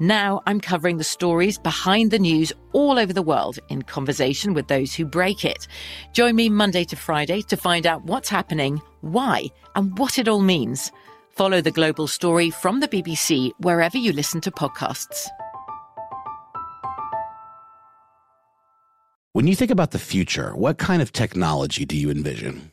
[0.00, 4.66] Now I'm covering the stories behind the news all over the world in conversation with
[4.66, 5.68] those who break it.
[6.12, 10.40] Join me Monday to Friday to find out what's happening, why, and what it all
[10.40, 10.90] means.
[11.30, 15.28] Follow The Global Story from the BBC wherever you listen to podcasts.
[19.32, 22.72] When you think about the future, what kind of technology do you envision?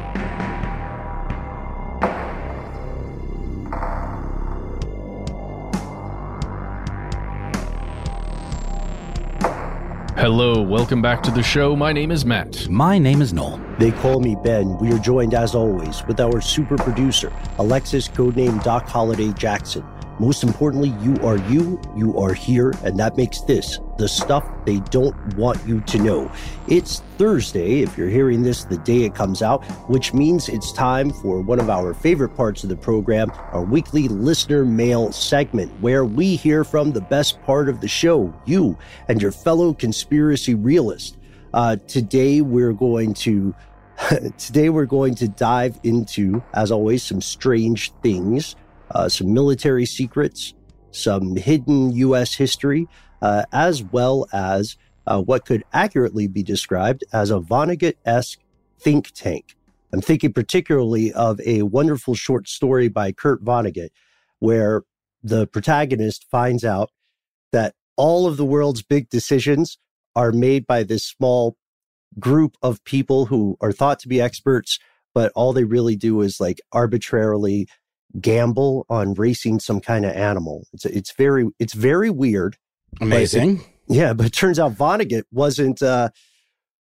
[10.17, 11.73] Hello, welcome back to the show.
[11.73, 12.67] My name is Matt.
[12.69, 13.61] My name is Noel.
[13.79, 14.77] They call me Ben.
[14.77, 19.85] We are joined, as always, with our super producer, Alexis, codename Doc Holliday Jackson.
[20.21, 24.77] Most importantly, you are you, you are here, and that makes this the stuff they
[24.91, 26.31] don't want you to know.
[26.67, 31.09] It's Thursday, if you're hearing this the day it comes out, which means it's time
[31.09, 36.05] for one of our favorite parts of the program, our weekly listener mail segment, where
[36.05, 38.77] we hear from the best part of the show, you
[39.07, 41.17] and your fellow conspiracy realist.
[41.51, 43.55] Uh, today, we're going to
[44.37, 48.55] Today, we're going to dive into, as always, some strange things,
[48.93, 50.53] uh, some military secrets,
[50.91, 52.35] some hidden U.S.
[52.35, 52.87] history,
[53.21, 58.39] uh, as well as uh, what could accurately be described as a Vonnegut esque
[58.79, 59.55] think tank.
[59.93, 63.89] I'm thinking particularly of a wonderful short story by Kurt Vonnegut,
[64.39, 64.83] where
[65.23, 66.91] the protagonist finds out
[67.51, 69.77] that all of the world's big decisions
[70.15, 71.57] are made by this small
[72.19, 74.79] group of people who are thought to be experts,
[75.13, 77.67] but all they really do is like arbitrarily
[78.19, 80.65] gamble on racing some kind of animal.
[80.73, 82.57] It's it's very it's very weird.
[82.99, 83.63] but it- Amazing.
[83.87, 86.09] yeah, but it turns out Vonnegut wasn't uh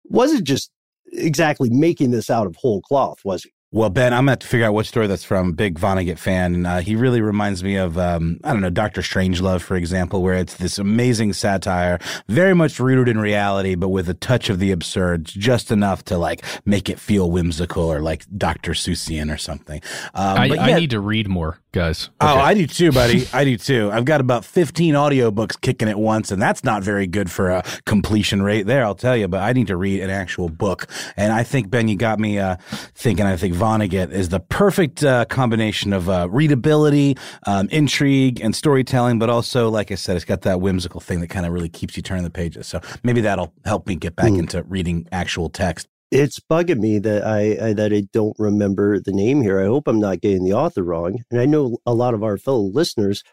[0.05, 0.71] wasn't just
[1.11, 3.51] exactly making this out of whole cloth, was he?
[3.71, 5.51] Well, Ben, I'm going to have to figure out what story that's from.
[5.51, 6.55] Big Vonnegut fan.
[6.55, 9.01] And uh, he really reminds me of, um, I don't know, Dr.
[9.01, 14.09] Strangelove, for example, where it's this amazing satire, very much rooted in reality, but with
[14.09, 18.25] a touch of the absurd, just enough to like make it feel whimsical or like
[18.35, 18.71] Dr.
[18.71, 19.83] Seussian or something.
[20.15, 22.09] Um, I, but I need to read more, guys.
[22.19, 23.27] Oh, I do too, buddy.
[23.33, 23.89] I do too.
[23.91, 27.63] I've got about 15 audiobooks kicking at once, and that's not very good for a
[27.85, 29.27] completion rate there, I'll tell you.
[29.27, 30.87] But I need to read an actual book.
[31.15, 32.57] And I think, Ben, you got me uh,
[32.95, 33.25] thinking.
[33.25, 39.19] I think Vonnegut is the perfect uh, combination of uh, readability, um, intrigue, and storytelling,
[39.19, 41.95] but also, like I said, it's got that whimsical thing that kind of really keeps
[41.95, 42.67] you turning the pages.
[42.67, 44.39] So maybe that'll help me get back Hmm.
[44.39, 45.87] into reading actual text.
[46.11, 49.61] It's bugging me that I, I that I don't remember the name here.
[49.61, 51.19] I hope I'm not getting the author wrong.
[51.29, 53.23] And I know a lot of our fellow listeners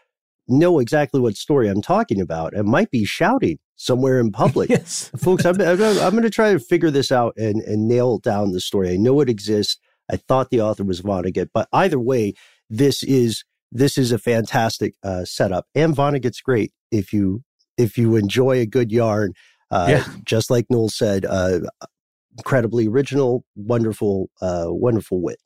[0.47, 4.69] know exactly what story I'm talking about and might be shouting somewhere in public.
[4.69, 5.11] yes.
[5.17, 8.51] Folks, I'm, I'm, I'm going to try to figure this out and, and nail down
[8.51, 8.91] the story.
[8.91, 9.77] I know it exists.
[10.09, 12.33] I thought the author was Vonnegut, but either way,
[12.69, 15.65] this is this is a fantastic uh, setup.
[15.75, 17.43] And Vonnegut's great if you
[17.77, 19.33] if you enjoy a good yarn.
[19.69, 20.13] Uh, yeah.
[20.23, 21.59] Just like Noel said, uh,
[22.37, 25.39] incredibly original, wonderful, uh, wonderful wit.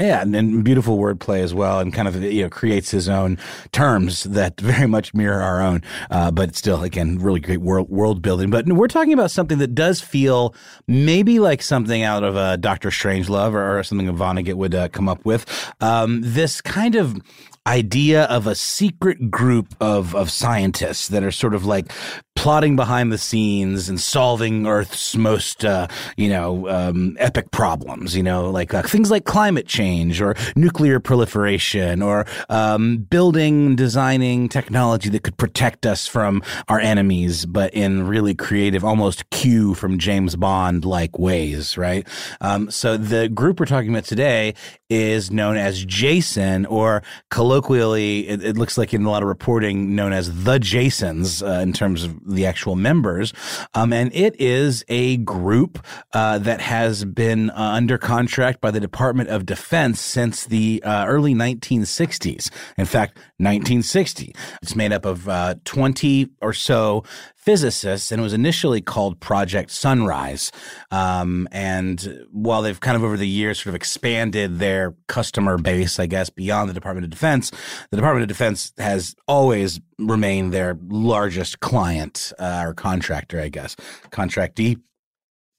[0.00, 3.36] Yeah, and, and, beautiful wordplay as well, and kind of you know creates his own
[3.72, 8.22] terms that very much mirror our own, uh, but still, again, really great world world
[8.22, 8.48] building.
[8.48, 10.54] But we're talking about something that does feel
[10.86, 15.08] maybe like something out of a Doctor Strangelove or, or something Vonnegut would uh, come
[15.08, 15.44] up with.
[15.80, 17.18] Um, this kind of
[17.66, 21.92] idea of a secret group of of scientists that are sort of like
[22.38, 28.16] plotting behind the scenes and solving Earth's most, uh, you know, um, epic problems.
[28.16, 34.48] You know, like uh, things like climate change or nuclear proliferation or um, building, designing
[34.48, 39.98] technology that could protect us from our enemies, but in really creative, almost Q from
[39.98, 42.06] James Bond like ways, right?
[42.40, 44.54] Um, so the group we're talking about today
[44.88, 49.94] is known as Jason, or colloquially, it, it, looks like in a lot of reporting,
[49.94, 53.32] known as the Jasons uh, in terms of the actual members.
[53.74, 58.80] Um, and it is a group uh, that has been uh, under contract by the
[58.80, 62.50] Department of Defense since the uh, early 1960s.
[62.76, 64.34] In fact, 1960.
[64.62, 67.04] It's made up of uh, 20 or so
[67.36, 70.50] physicists, and it was initially called Project Sunrise.
[70.90, 75.98] Um, and while they've kind of over the years sort of expanded their customer base,
[75.98, 77.50] I guess, beyond the Department of Defense,
[77.90, 83.76] the Department of Defense has always remained their largest client uh, or contractor, I guess,
[84.10, 84.80] contractee.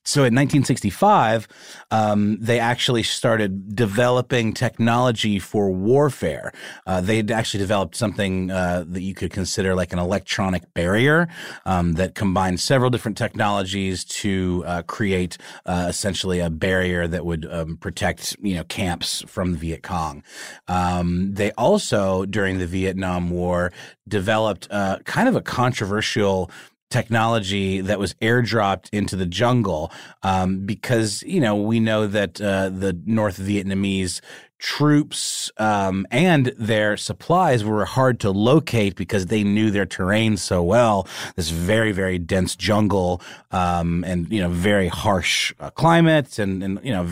[0.06, 1.48] So in 1965,
[1.92, 6.52] um, they actually started developing technology for warfare.
[6.88, 11.28] Uh, they had actually developed something uh, that you could consider like an electronic barrier
[11.66, 17.46] um, that combined several different technologies to uh, create uh, essentially a barrier that would
[17.52, 20.24] um, protect you know camps from the Viet Cong.
[20.68, 23.72] Um, they also during the Vietnam War
[24.08, 26.50] developed uh, kind of a controversial
[26.90, 29.92] technology that was airdropped into the jungle
[30.24, 34.22] um, because you know we know that uh, the North Vietnamese
[34.60, 40.62] troops um, and their supplies were hard to locate because they knew their terrain so
[40.62, 41.08] well.
[41.36, 43.22] This very, very dense jungle
[43.52, 47.08] um, and, you know, very harsh uh, climate and, and, you know,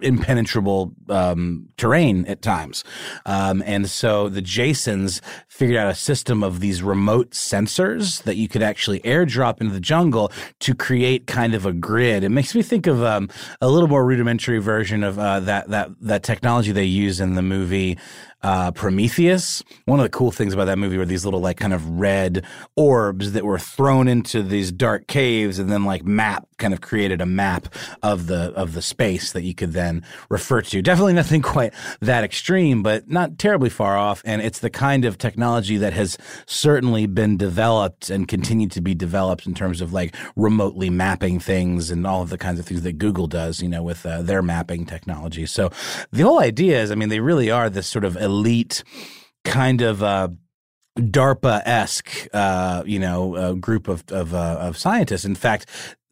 [0.00, 2.84] impenetrable um, terrain at times.
[3.26, 8.48] Um, and so the Jasons figured out a system of these remote sensors that you
[8.48, 12.22] could actually airdrop into the jungle to create kind of a grid.
[12.22, 13.28] It makes me think of um,
[13.60, 17.42] a little more rudimentary version of uh, that, that, that technology they use in the
[17.42, 17.98] movie
[18.42, 19.62] uh, Prometheus.
[19.84, 22.44] One of the cool things about that movie were these little like kind of red
[22.76, 27.20] orbs that were thrown into these dark caves and then like map kind of created
[27.20, 30.80] a map of the of the space that you could then refer to.
[30.80, 34.22] Definitely nothing quite that extreme, but not terribly far off.
[34.24, 36.16] And it's the kind of technology that has
[36.46, 41.90] certainly been developed and continued to be developed in terms of like remotely mapping things
[41.90, 44.42] and all of the kinds of things that Google does, you know, with uh, their
[44.42, 45.46] mapping technology.
[45.46, 45.70] So
[46.12, 48.82] the whole idea is, I mean, they really are this sort of elite
[49.44, 50.28] kind of uh,
[50.98, 55.24] DARPA esque, uh, you know, uh, group of of, uh, of scientists.
[55.24, 55.66] In fact,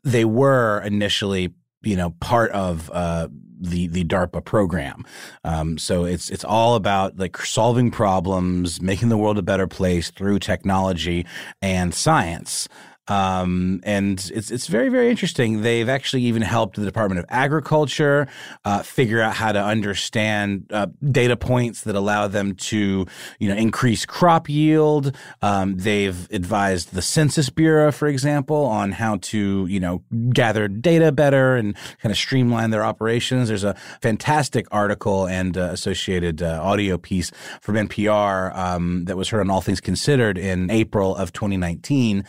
[0.04, 1.52] they were initially,
[1.82, 3.28] you know, part of uh,
[3.60, 5.04] the the DARPA program.
[5.44, 10.10] Um, so it's it's all about like solving problems, making the world a better place
[10.10, 11.26] through technology
[11.60, 12.68] and science.
[13.08, 15.62] Um, and it's it's very very interesting.
[15.62, 18.28] They've actually even helped the Department of Agriculture
[18.64, 23.06] uh, figure out how to understand uh, data points that allow them to
[23.38, 25.16] you know increase crop yield.
[25.42, 30.02] Um, they've advised the Census Bureau, for example, on how to you know
[30.32, 33.48] gather data better and kind of streamline their operations.
[33.48, 39.30] There's a fantastic article and uh, associated uh, audio piece from NPR um, that was
[39.30, 42.24] heard on All Things Considered in April of 2019.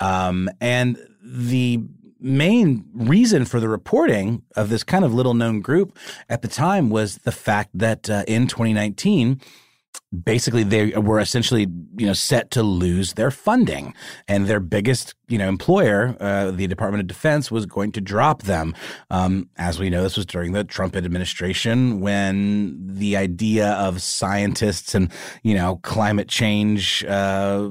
[0.00, 1.82] Um, and the
[2.20, 5.96] main reason for the reporting of this kind of little known group
[6.28, 9.40] at the time was the fact that uh, in 2019,
[10.24, 13.94] basically they were essentially you know set to lose their funding.
[14.28, 18.42] And their biggest you know employer uh, the department of defense was going to drop
[18.42, 18.74] them.
[19.10, 24.94] Um, as we know this was during the trump administration when the idea of scientists
[24.94, 25.10] and
[25.42, 27.70] you know climate change uh,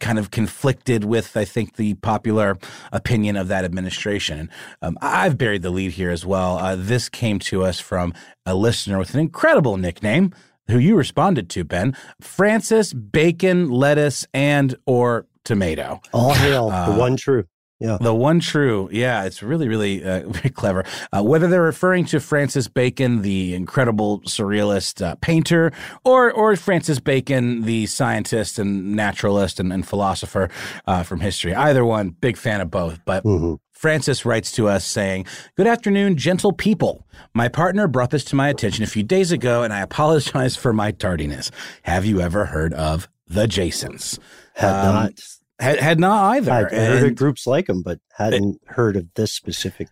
[0.00, 2.58] kind of conflicted with i think the popular
[2.92, 4.50] opinion of that administration.
[4.80, 6.58] Um, i've buried the lead here as well.
[6.58, 8.14] Uh, this came to us from
[8.46, 10.32] a listener with an incredible nickname
[10.72, 16.00] who you responded to, Ben, Francis Bacon, Lettuce, and or tomato.
[16.12, 17.44] All hail uh, the one true.
[17.82, 17.98] Yeah.
[18.00, 18.88] The one true.
[18.92, 20.84] Yeah, it's really, really uh, very clever.
[21.12, 25.72] Uh, whether they're referring to Francis Bacon, the incredible surrealist uh, painter,
[26.04, 30.48] or or Francis Bacon, the scientist and naturalist and, and philosopher
[30.86, 31.54] uh, from history.
[31.54, 33.00] Either one, big fan of both.
[33.04, 33.54] But mm-hmm.
[33.82, 37.04] Francis writes to us saying, Good afternoon, gentle people.
[37.34, 40.72] My partner brought this to my attention a few days ago, and I apologize for
[40.72, 41.50] my tardiness.
[41.82, 44.20] Have you ever heard of the Jasons?
[44.54, 45.12] Had um, not.
[45.58, 46.52] Had, had not either.
[46.52, 49.88] I'd heard of groups like them, but hadn't it, heard of this specific.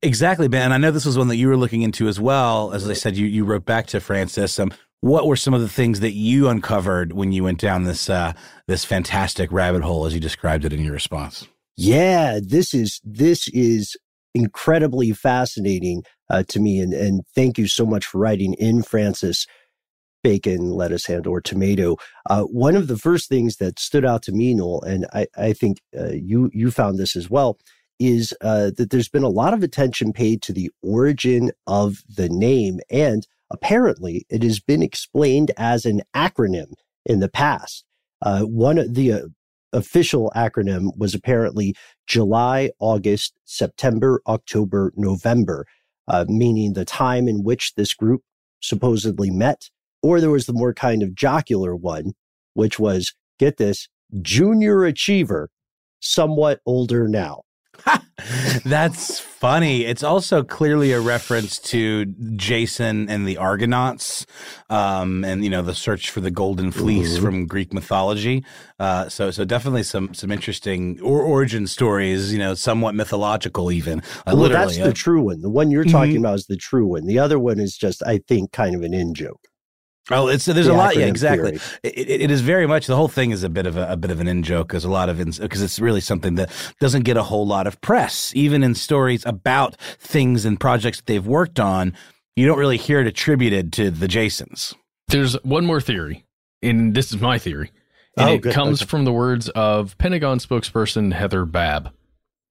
[0.00, 0.72] Exactly, Ben.
[0.72, 2.72] I know this was one that you were looking into as well.
[2.72, 4.60] As I said, you, you wrote back to Francis.
[4.60, 8.08] Um, what were some of the things that you uncovered when you went down this
[8.08, 8.32] uh,
[8.68, 11.48] this fantastic rabbit hole, as you described it in your response?
[11.76, 13.96] Yeah, this is this is
[14.34, 19.46] incredibly fascinating uh, to me, and and thank you so much for writing in, Francis.
[20.22, 21.96] Bacon, lettuce, and or tomato.
[22.30, 25.52] Uh, one of the first things that stood out to me, Noel, and I, I
[25.52, 27.58] think uh, you you found this as well,
[28.00, 32.28] is uh, that there's been a lot of attention paid to the origin of the
[32.30, 36.72] name, and apparently it has been explained as an acronym
[37.06, 37.84] in the past.
[38.22, 39.20] Uh, one of the uh,
[39.74, 41.74] official acronym was apparently
[42.06, 45.66] July, August, September, October, November,
[46.08, 48.22] uh, meaning the time in which this group
[48.60, 49.68] supposedly met.
[50.02, 52.12] Or there was the more kind of jocular one,
[52.54, 53.88] which was, get this,
[54.22, 55.50] junior achiever,
[56.00, 57.42] somewhat older now.
[58.64, 59.84] That's funny.
[59.84, 64.26] It's also clearly a reference to Jason and the Argonauts,
[64.70, 67.24] um, and you know the search for the golden fleece mm-hmm.
[67.24, 68.44] from Greek mythology.
[68.78, 72.32] Uh, so, so definitely some some interesting or origin stories.
[72.32, 74.00] You know, somewhat mythological, even.
[74.26, 75.42] Uh, well, that's uh, the true one.
[75.42, 76.24] The one you're talking mm-hmm.
[76.24, 77.06] about is the true one.
[77.06, 79.48] The other one is just, I think, kind of an in joke.
[80.10, 80.96] Oh, it's there's the a lot.
[80.96, 81.58] Yeah, exactly.
[81.82, 83.96] It, it, it is very much the whole thing is a bit of a, a
[83.96, 87.04] bit of an in joke because a lot of because it's really something that doesn't
[87.04, 91.26] get a whole lot of press, even in stories about things and projects that they've
[91.26, 91.94] worked on.
[92.36, 94.74] You don't really hear it attributed to the Jasons.
[95.08, 96.26] There's one more theory,
[96.62, 97.70] and this is my theory,
[98.18, 98.52] and oh, it good.
[98.52, 98.88] comes okay.
[98.88, 101.92] from the words of Pentagon spokesperson Heather Babb,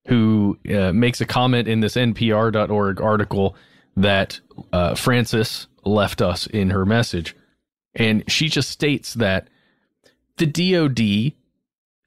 [0.07, 3.55] who uh, makes a comment in this NPR.org article
[3.95, 4.39] that
[4.71, 7.35] uh, Francis left us in her message
[7.95, 9.49] and she just states that
[10.37, 11.33] the DoD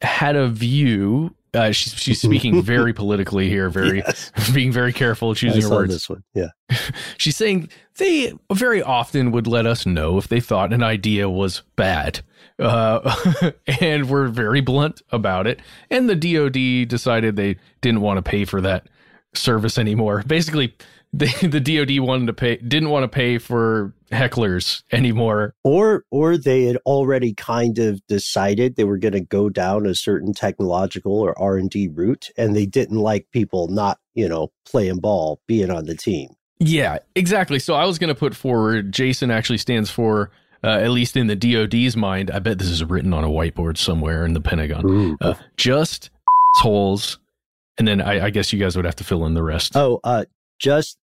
[0.02, 1.34] had a view.
[1.54, 4.30] Uh, she's she's speaking very politically here, very yes.
[4.54, 5.92] being very careful choosing her words.
[5.92, 6.48] This one, yeah.
[7.16, 11.62] she's saying they very often would let us know if they thought an idea was
[11.76, 12.20] bad,
[12.58, 15.60] uh, and were very blunt about it.
[15.90, 18.88] And the DoD decided they didn't want to pay for that
[19.34, 20.24] service anymore.
[20.26, 20.74] Basically,
[21.12, 25.54] they, the DoD wanted to pay, didn't want to pay for hecklers anymore.
[25.64, 29.94] Or, or they had already kind of decided they were going to go down a
[29.94, 34.50] certain technological or R and D route, and they didn't like people not, you know,
[34.66, 36.30] playing ball, being on the team.
[36.58, 37.58] Yeah, exactly.
[37.58, 38.92] So I was going to put forward.
[38.92, 40.30] Jason actually stands for.
[40.64, 43.76] Uh, at least in the DoD's mind, I bet this is written on a whiteboard
[43.76, 45.16] somewhere in the Pentagon.
[45.20, 46.10] Uh, just
[46.56, 47.18] holes,
[47.78, 49.76] and then I, I, guess you guys would have to fill in the rest.
[49.76, 50.25] Oh, uh,
[50.58, 50.98] just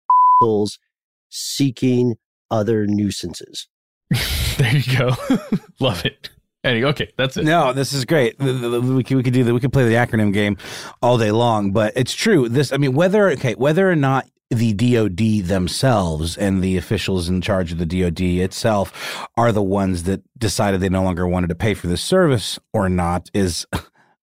[1.29, 2.15] seeking
[2.49, 3.67] other nuisances.
[4.57, 5.15] there you go.
[5.79, 6.29] Love it.
[6.63, 7.45] Anyway, okay, that's it.
[7.45, 8.37] No, this is great.
[8.37, 9.53] We could we could do that.
[9.53, 10.57] We could play the acronym game
[11.01, 12.47] all day long, but it's true.
[12.49, 17.41] This, I mean, whether okay, whether or not the DoD themselves and the officials in
[17.41, 21.55] charge of the DoD itself are the ones that decided they no longer wanted to
[21.55, 23.65] pay for this service or not is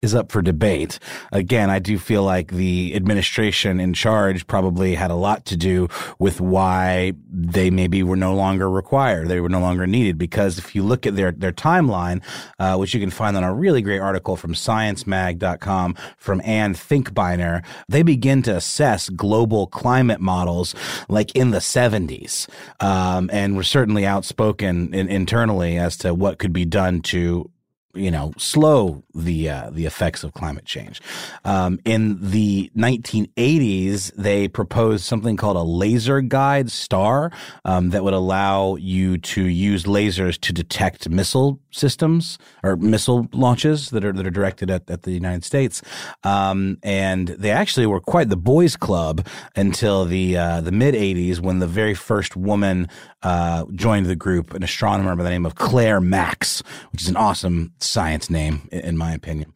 [0.02, 0.98] is up for debate.
[1.32, 5.88] Again, I do feel like the administration in charge probably had a lot to do
[6.18, 9.28] with why they maybe were no longer required.
[9.28, 12.22] They were no longer needed because if you look at their, their timeline,
[12.58, 17.64] uh, which you can find on a really great article from sciencemag.com from Ann Finkbeiner,
[17.88, 20.74] they begin to assess global climate models
[21.08, 22.48] like in the 70s.
[22.80, 27.50] Um, and were certainly outspoken in, internally as to what could be done to
[27.96, 31.00] you know slow the uh, the effects of climate change.
[31.44, 37.32] Um, in the 1980s, they proposed something called a laser guide star
[37.64, 43.90] um, that would allow you to use lasers to detect missile systems or missile launches
[43.90, 45.82] that are that are directed at, at the United States.
[46.24, 51.40] Um, and they actually were quite the boys' club until the uh, the mid 80s
[51.40, 52.88] when the very first woman
[53.22, 56.62] uh, joined the group, an astronomer by the name of Claire Max,
[56.92, 59.52] which is an awesome science name in, my opinion.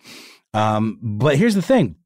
[0.54, 1.96] Um, but here's the thing: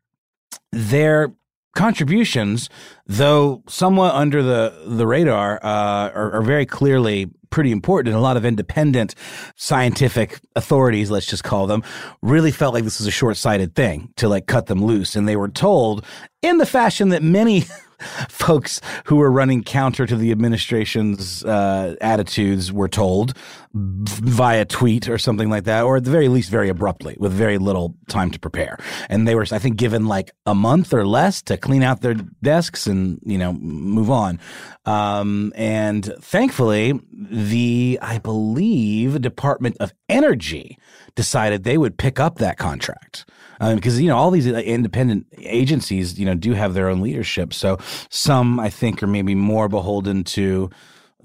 [0.72, 1.34] their
[1.74, 2.68] contributions,
[3.06, 8.08] though somewhat under the the radar, uh, are, are, very clearly pretty important.
[8.08, 9.14] And a lot of independent
[9.54, 11.84] scientific authorities, let's just call them,
[12.20, 15.28] really felt like this was a short sighted thing to like cut them loose, and
[15.28, 16.04] they were told
[16.42, 17.60] in the fashion that many
[18.28, 23.34] folks who were running counter to the administration's uh, attitudes were told
[23.74, 27.58] via tweet or something like that, or at the very least, very abruptly, with very
[27.58, 28.78] little time to prepare.
[29.08, 32.14] And they were, I think, given like a month or less to clean out their
[32.14, 34.38] desks and you know move on.
[34.84, 40.78] Um, and thankfully, the I believe Department of Energy
[41.16, 43.28] decided they would pick up that contract
[43.58, 47.52] because um, you know all these independent agencies you know do have their own leadership.
[47.52, 47.78] So
[48.08, 50.70] some I think are maybe more beholden to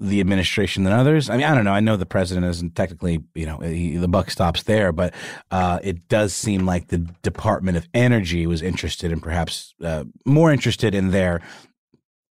[0.00, 1.28] the administration than others.
[1.28, 1.72] I mean, I don't know.
[1.72, 5.14] I know the president isn't technically, you know, he, the buck stops there, but
[5.50, 10.50] uh, it does seem like the Department of Energy was interested and perhaps uh, more
[10.50, 11.42] interested in their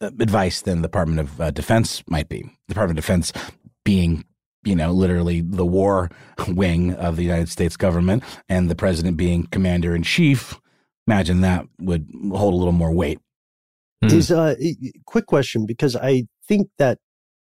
[0.00, 2.42] uh, advice than the Department of uh, Defense might be.
[2.42, 3.32] The Department of Defense
[3.84, 4.24] being
[4.64, 6.10] you know, literally the war
[6.48, 10.60] wing of the United States government and the president being commander in chief,
[11.06, 13.18] imagine that would hold a little more weight.
[14.04, 14.12] Mm.
[14.12, 14.54] Is a uh,
[15.06, 16.98] quick question because I think that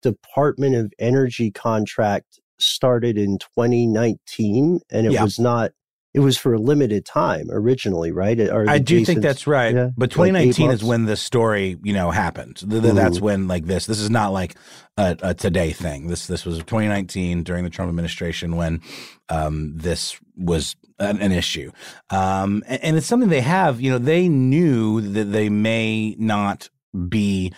[0.02, 5.22] Department of Energy contract started in 2019 and it yeah.
[5.22, 5.72] was not
[6.16, 8.40] it was for a limited time originally, right?
[8.50, 9.74] I do think that's right.
[9.74, 12.62] Yeah, but 2019 like is when the story, you know, happened.
[12.64, 13.84] That's when like this.
[13.84, 14.56] This is not like
[14.96, 16.06] a, a, today thing.
[16.06, 18.80] This this was 2019 during the Trump administration when
[19.28, 21.70] um, this was an, an issue,
[22.08, 23.82] um, and, and it's something they have.
[23.82, 26.70] You know, they knew that they may not
[27.10, 27.52] be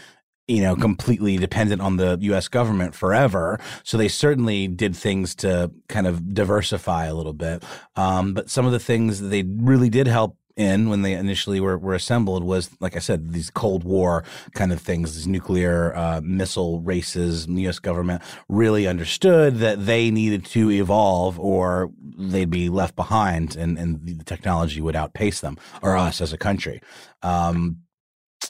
[0.48, 2.48] you know, completely dependent on the U.S.
[2.48, 3.60] government forever.
[3.84, 7.62] So they certainly did things to kind of diversify a little bit.
[7.96, 11.60] Um, but some of the things that they really did help in when they initially
[11.60, 14.24] were, were assembled was, like I said, these Cold War
[14.54, 17.46] kind of things, these nuclear uh, missile races.
[17.46, 17.78] the U.S.
[17.78, 24.04] government really understood that they needed to evolve or they'd be left behind and, and
[24.04, 26.82] the technology would outpace them or us as a country.
[27.22, 27.78] Um,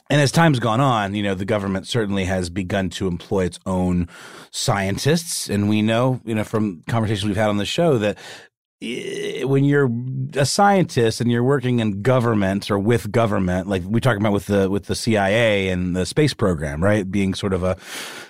[0.09, 3.59] and as time's gone on, you know, the government certainly has begun to employ its
[3.65, 4.07] own
[4.51, 5.49] scientists.
[5.49, 8.17] And we know, you know, from conversations we've had on the show that
[8.81, 9.89] eh, when you're
[10.35, 14.47] a scientist and you're working in government or with government, like we talk about with
[14.47, 17.75] the with the CIA and the space program, right, being sort of a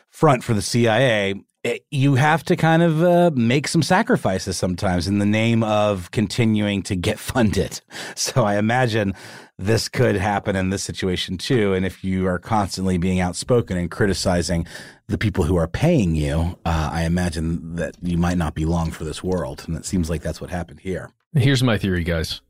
[0.10, 4.58] front for the CIA, it, eh, you have to kind of uh, make some sacrifices
[4.58, 7.82] sometimes in the name of continuing to get funded.
[8.16, 9.14] So I imagine
[9.58, 11.74] this could happen in this situation too.
[11.74, 14.66] And if you are constantly being outspoken and criticizing
[15.08, 18.92] the people who are paying you, uh, I imagine that you might not be long
[18.92, 19.66] for this world.
[19.68, 21.12] And it seems like that's what happened here.
[21.34, 22.42] Here's my theory, guys.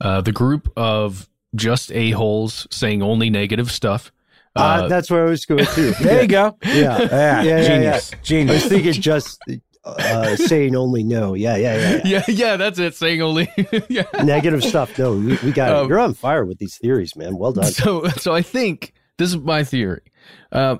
[0.00, 4.12] Uh, the group of just a-holes saying only negative stuff.
[4.56, 5.90] Uh, uh that's where I was going to.
[6.00, 6.56] there you go.
[6.64, 7.00] Yeah.
[7.00, 7.42] Yeah.
[7.42, 8.10] yeah Genius.
[8.12, 8.18] Yeah.
[8.22, 8.50] Genius.
[8.50, 9.40] I was thinking just
[9.84, 11.34] uh, saying only no.
[11.34, 12.00] Yeah, yeah, yeah, yeah.
[12.04, 12.94] Yeah, yeah that's it.
[12.94, 13.50] Saying only.
[13.88, 14.04] yeah.
[14.22, 14.98] Negative stuff.
[14.98, 15.88] No, we, we got um, it.
[15.88, 17.36] You're on fire with these theories, man.
[17.36, 17.64] Well done.
[17.64, 20.02] So, so I think this is my theory.
[20.52, 20.76] Uh,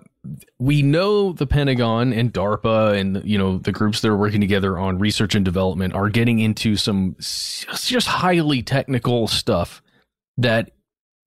[0.58, 4.78] we know the Pentagon and DARPA and you know the groups that are working together
[4.78, 9.82] on research and development are getting into some just highly technical stuff
[10.36, 10.72] that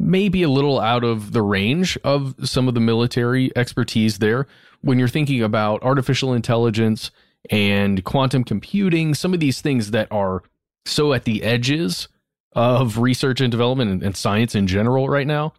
[0.02, 4.48] may be a little out of the range of some of the military expertise there
[4.82, 7.12] when you're thinking about artificial intelligence
[7.50, 10.44] and quantum computing, some of these things that are
[10.86, 12.08] so at the edges
[12.54, 15.54] of research and development and, and science in general right now.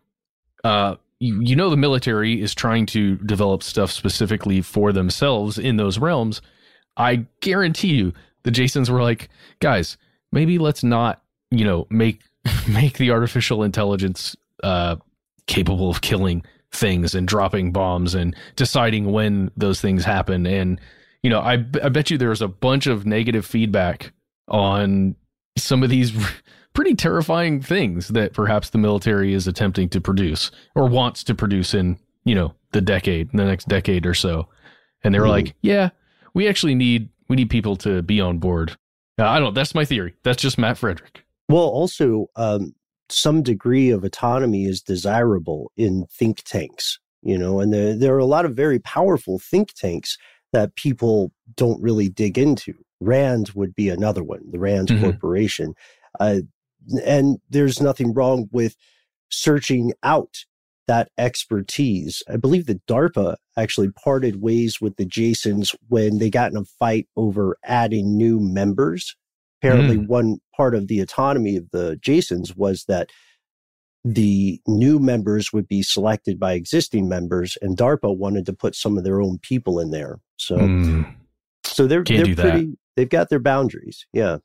[0.65, 5.77] Uh, you, you know, the military is trying to develop stuff specifically for themselves in
[5.77, 6.43] those realms.
[6.97, 9.29] I guarantee you, the Jasons were like,
[9.61, 9.97] guys,
[10.33, 12.21] maybe let's not, you know, make
[12.69, 14.97] make the artificial intelligence uh,
[15.47, 20.81] capable of killing things and dropping bombs and deciding when those things happen and
[21.23, 24.13] you know, I, I bet you there's a bunch of negative feedback
[24.49, 25.15] on
[25.57, 26.13] some of these
[26.75, 31.75] pretty terrifying things that perhaps the military is attempting to produce or wants to produce
[31.75, 34.49] in, you know, the decade, the next decade or so.
[35.05, 35.31] And they were mm.
[35.31, 35.91] like, yeah,
[36.35, 38.77] we actually need, we need people to be on board.
[39.19, 40.15] I don't, that's my theory.
[40.25, 41.22] That's just Matt Frederick.
[41.53, 42.75] Well, also, um,
[43.11, 48.19] some degree of autonomy is desirable in think tanks, you know, and there, there are
[48.19, 50.17] a lot of very powerful think tanks
[50.55, 52.73] that people don't really dig into.
[53.01, 55.03] Rand would be another one, the Rand mm-hmm.
[55.03, 55.75] Corporation.
[56.19, 56.41] Uh,
[57.05, 58.75] and there's nothing wrong with
[59.29, 60.47] searching out
[60.89, 62.23] that expertise.
[62.29, 66.65] I believe that DARPA actually parted ways with the Jasons when they got in a
[66.65, 69.17] fight over adding new members.
[69.63, 70.09] Apparently, mm.
[70.09, 73.11] one part of the autonomy of the Jasons was that
[74.05, 78.99] the new members would be selected by existing members, and DARPA wanted to put some
[78.99, 80.19] of their own people in there.
[80.37, 81.15] So, mm.
[81.63, 82.67] so they're Can't they're pretty.
[82.67, 82.77] That.
[82.97, 84.05] They've got their boundaries.
[84.13, 84.39] Yeah.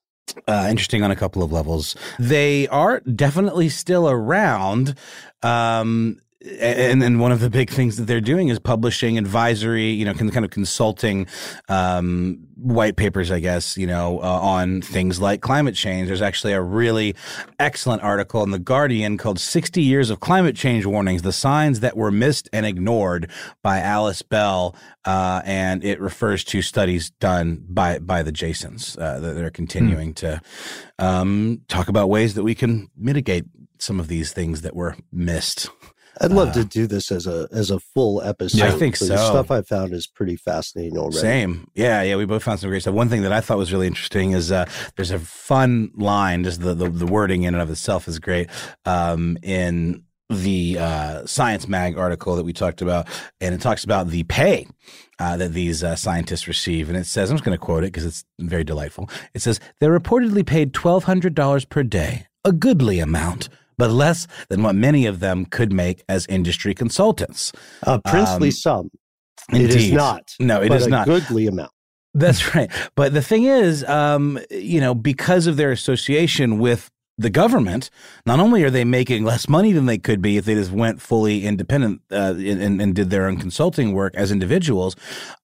[0.47, 1.95] Uh, interesting on a couple of levels.
[2.19, 4.95] They are definitely still around.
[5.41, 10.06] Um, and then one of the big things that they're doing is publishing advisory, you
[10.06, 11.26] know, kind of consulting
[11.67, 16.08] um, white papers, I guess, you know, uh, on things like climate change.
[16.08, 17.15] There's actually a really
[17.60, 21.97] excellent article in The Guardian called 60 Years of Climate Change Warnings The Signs That
[21.97, 23.32] Were Missed and Ignored
[23.63, 24.76] by Alice Bell.
[25.06, 30.12] Uh, and it refers to studies done by, by the Jasons uh, that are continuing
[30.12, 30.17] mm.
[30.17, 30.41] to
[31.00, 33.45] um, talk about ways that we can mitigate
[33.80, 35.69] some of these things that were missed.
[36.21, 38.62] I'd love uh, to do this as a as a full episode.
[38.62, 39.08] I think so.
[39.08, 41.17] The stuff I found is pretty fascinating already.
[41.17, 42.15] Same, yeah, yeah.
[42.15, 42.93] We both found some great stuff.
[42.93, 46.43] One thing that I thought was really interesting is uh, there's a fun line.
[46.43, 48.49] Just the, the, the wording in and of itself is great.
[48.86, 53.08] Um, in the uh, Science Mag article that we talked about,
[53.39, 54.67] and it talks about the pay
[55.19, 56.89] uh, that these uh, scientists receive.
[56.89, 59.10] And it says, I'm just going to quote it because it's very delightful.
[59.34, 64.76] It says, they're reportedly paid $1,200 per day, a goodly amount but less than what
[64.76, 67.52] many of them could make as industry consultants.
[67.84, 68.92] A princely um, sum.
[69.52, 69.70] Indeed.
[69.70, 70.36] It is not.
[70.40, 71.08] No, it is not.
[71.08, 71.72] A goodly amount.
[72.13, 72.70] That's right.
[72.96, 77.89] But the thing is, um, you know, because of their association with the government,
[78.27, 81.01] not only are they making less money than they could be if they just went
[81.01, 84.95] fully independent uh, and, and, did their own consulting work as individuals,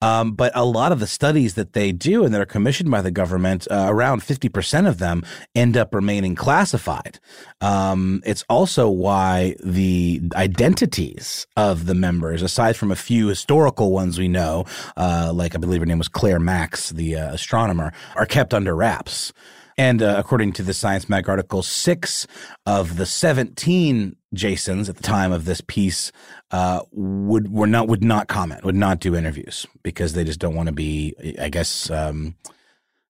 [0.02, 3.02] um, but a lot of the studies that they do and that are commissioned by
[3.02, 5.24] the government, uh, around 50% of them
[5.56, 7.20] end up remaining classified.
[7.60, 14.20] Um, it's also why the identities of the members, aside from a few historical ones
[14.20, 18.28] we know, uh, like I believe her name was Claire Max, the uh, astronomer, are
[18.28, 19.34] kept under wraps.
[19.78, 22.28] And uh, according to the Science Mag article, six
[22.66, 26.12] of the 17 Jasons at the time of this piece
[26.52, 30.56] uh, would were not would not comment, would not do interviews because they just don't
[30.56, 32.36] want to be, I guess, um,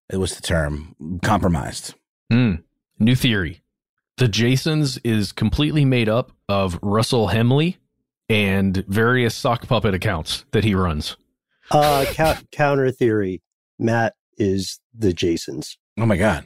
[0.09, 1.95] it was the term, compromised.
[2.31, 2.63] Mm.
[2.99, 3.61] New theory:
[4.17, 7.77] the Jasons is completely made up of Russell Hemley
[8.29, 11.17] and various sock puppet accounts that he runs.
[11.71, 12.05] Uh,
[12.51, 13.41] counter theory:
[13.79, 15.77] Matt is the Jasons.
[15.97, 16.45] Oh my god!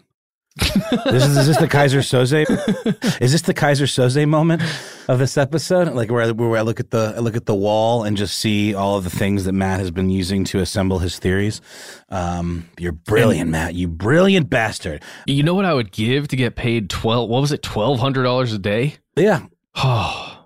[0.58, 3.22] This is, is this the Keyser Söze?
[3.22, 4.62] is this the Keyser Söze moment
[5.08, 5.94] of this episode?
[5.94, 8.74] Like where, where I look at the I look at the wall and just see
[8.74, 11.62] all of the things that Matt has been using to assemble his theories.
[12.10, 13.76] Um, you're brilliant, Matt.
[13.76, 15.04] You brilliant bastard.
[15.26, 17.30] You know what I would give to get paid twelve?
[17.30, 17.62] What was it?
[17.64, 18.96] Twelve hundred dollars a day?
[19.16, 19.46] Yeah.
[19.80, 20.37] Oh.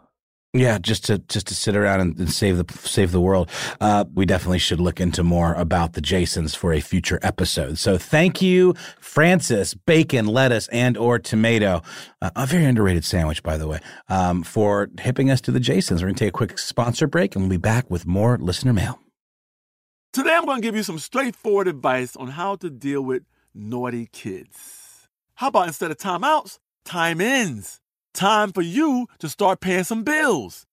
[0.54, 3.50] Yeah, just to just to sit around and, and save the save the world.
[3.80, 7.78] Uh, we definitely should look into more about the Jasons for a future episode.
[7.78, 11.82] So thank you, Francis, bacon, lettuce, and or tomato,
[12.22, 16.02] uh, a very underrated sandwich, by the way, um, for hipping us to the Jasons.
[16.02, 19.00] We're gonna take a quick sponsor break, and we'll be back with more listener mail.
[20.12, 23.24] Today, I'm gonna give you some straightforward advice on how to deal with
[23.56, 25.08] naughty kids.
[25.36, 27.81] How about instead of timeouts, time ins?
[28.14, 30.66] Time for you to start paying some bills.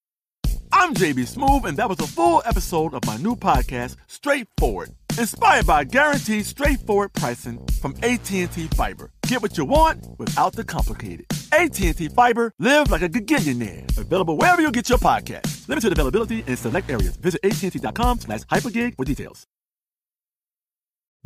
[0.72, 5.66] I'm JB Smoove, and that was a full episode of my new podcast, Straightforward, inspired
[5.66, 8.46] by guaranteed straightforward pricing from AT&T
[8.76, 9.10] Fiber.
[9.22, 11.26] Get what you want without the complicated.
[11.52, 13.96] AT&T Fiber, live like a gigillionaire.
[13.96, 15.68] Available wherever you get your podcast.
[15.68, 17.16] Limited availability in select areas.
[17.16, 19.46] Visit AT&T.com slash hypergig for details.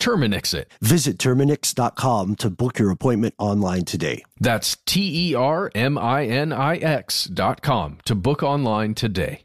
[0.00, 0.72] Terminix it.
[0.80, 4.24] Visit Terminix.com to book your appointment online today.
[4.40, 9.44] That's T E R M I N I X dot com to book online today.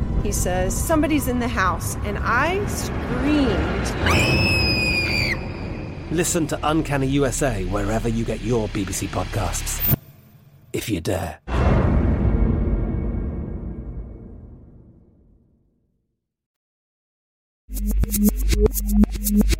[0.23, 3.61] He says, Somebody's in the house, and I screamed.
[6.11, 9.97] Listen to Uncanny USA wherever you get your BBC podcasts,
[10.73, 11.39] if you dare.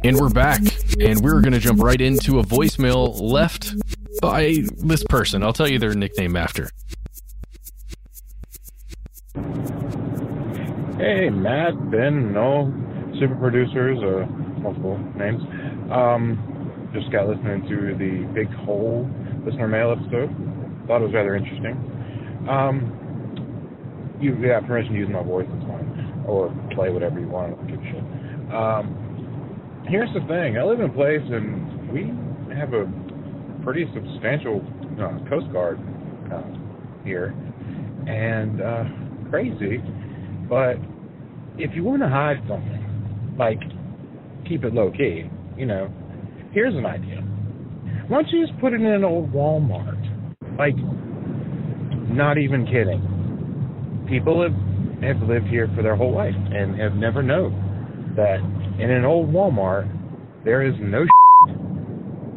[0.03, 0.61] And we're back,
[0.99, 3.73] and we're going to jump right into a voicemail left
[4.21, 5.41] by this person.
[5.41, 6.69] I'll tell you their nickname after.
[11.01, 12.69] Hey, Matt, Ben, Noel,
[13.19, 14.29] super producers, uh,
[14.61, 15.41] multiple names.
[15.89, 16.37] Um,
[16.93, 19.09] just got listening to the Big Hole
[19.43, 20.29] listener mail episode.
[20.85, 21.73] Thought it was rather interesting.
[22.47, 22.93] Um,
[24.21, 26.23] you have permission to use my voice, it's fine.
[26.27, 28.53] Or play whatever you want, I a shit.
[28.53, 28.93] Um,
[29.89, 32.13] here's the thing I live in a place and we
[32.53, 32.85] have a
[33.65, 34.61] pretty substantial
[35.01, 35.81] uh, Coast Guard
[36.31, 36.45] uh,
[37.03, 37.33] here.
[38.05, 38.83] And, uh,
[39.31, 39.81] crazy,
[40.51, 40.75] but
[41.57, 43.61] if you want to hide something, like
[44.49, 45.23] keep it low key,
[45.55, 45.89] you know,
[46.51, 47.21] here's an idea.
[48.09, 49.95] Why don't you just put it in an old Walmart?
[50.59, 50.75] Like,
[52.13, 52.99] not even kidding.
[54.09, 54.51] People have
[55.01, 58.39] have lived here for their whole life and have never known that
[58.77, 59.89] in an old Walmart
[60.43, 61.05] there is no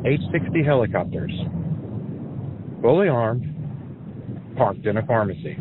[0.07, 1.33] H-60 helicopters,
[2.81, 3.44] fully armed,
[4.57, 5.59] parked in a pharmacy.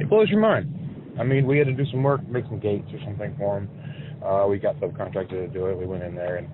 [0.00, 0.79] It blows your mind.
[1.20, 3.68] I mean, we had to do some work, make some gates or something for them.
[4.24, 5.76] Uh, we got subcontracted to do it.
[5.76, 6.48] We went in there, and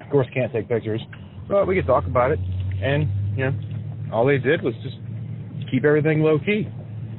[0.00, 1.02] of course, can't take pictures,
[1.48, 2.38] but we could talk about it.
[2.82, 3.52] And you know,
[4.10, 4.96] all they did was just
[5.70, 6.66] keep everything low key.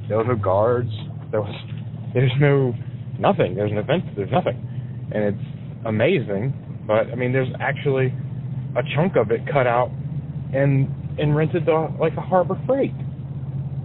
[0.10, 0.90] There was no guards.
[1.30, 1.54] There was
[2.16, 2.74] there's no
[3.20, 3.54] nothing.
[3.56, 4.04] There's no fence.
[4.16, 4.58] There's nothing,
[5.14, 6.52] and it's amazing.
[6.88, 8.08] But I mean, there's actually
[8.76, 9.92] a chunk of it cut out
[10.52, 12.94] and and rented to like a Harbor Freight.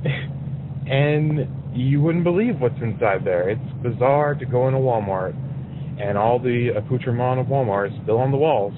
[0.91, 3.51] and you wouldn't believe what's inside there.
[3.51, 5.35] It's bizarre to go in a Walmart
[6.01, 8.73] and all the accoutrement of Walmart is still on the walls,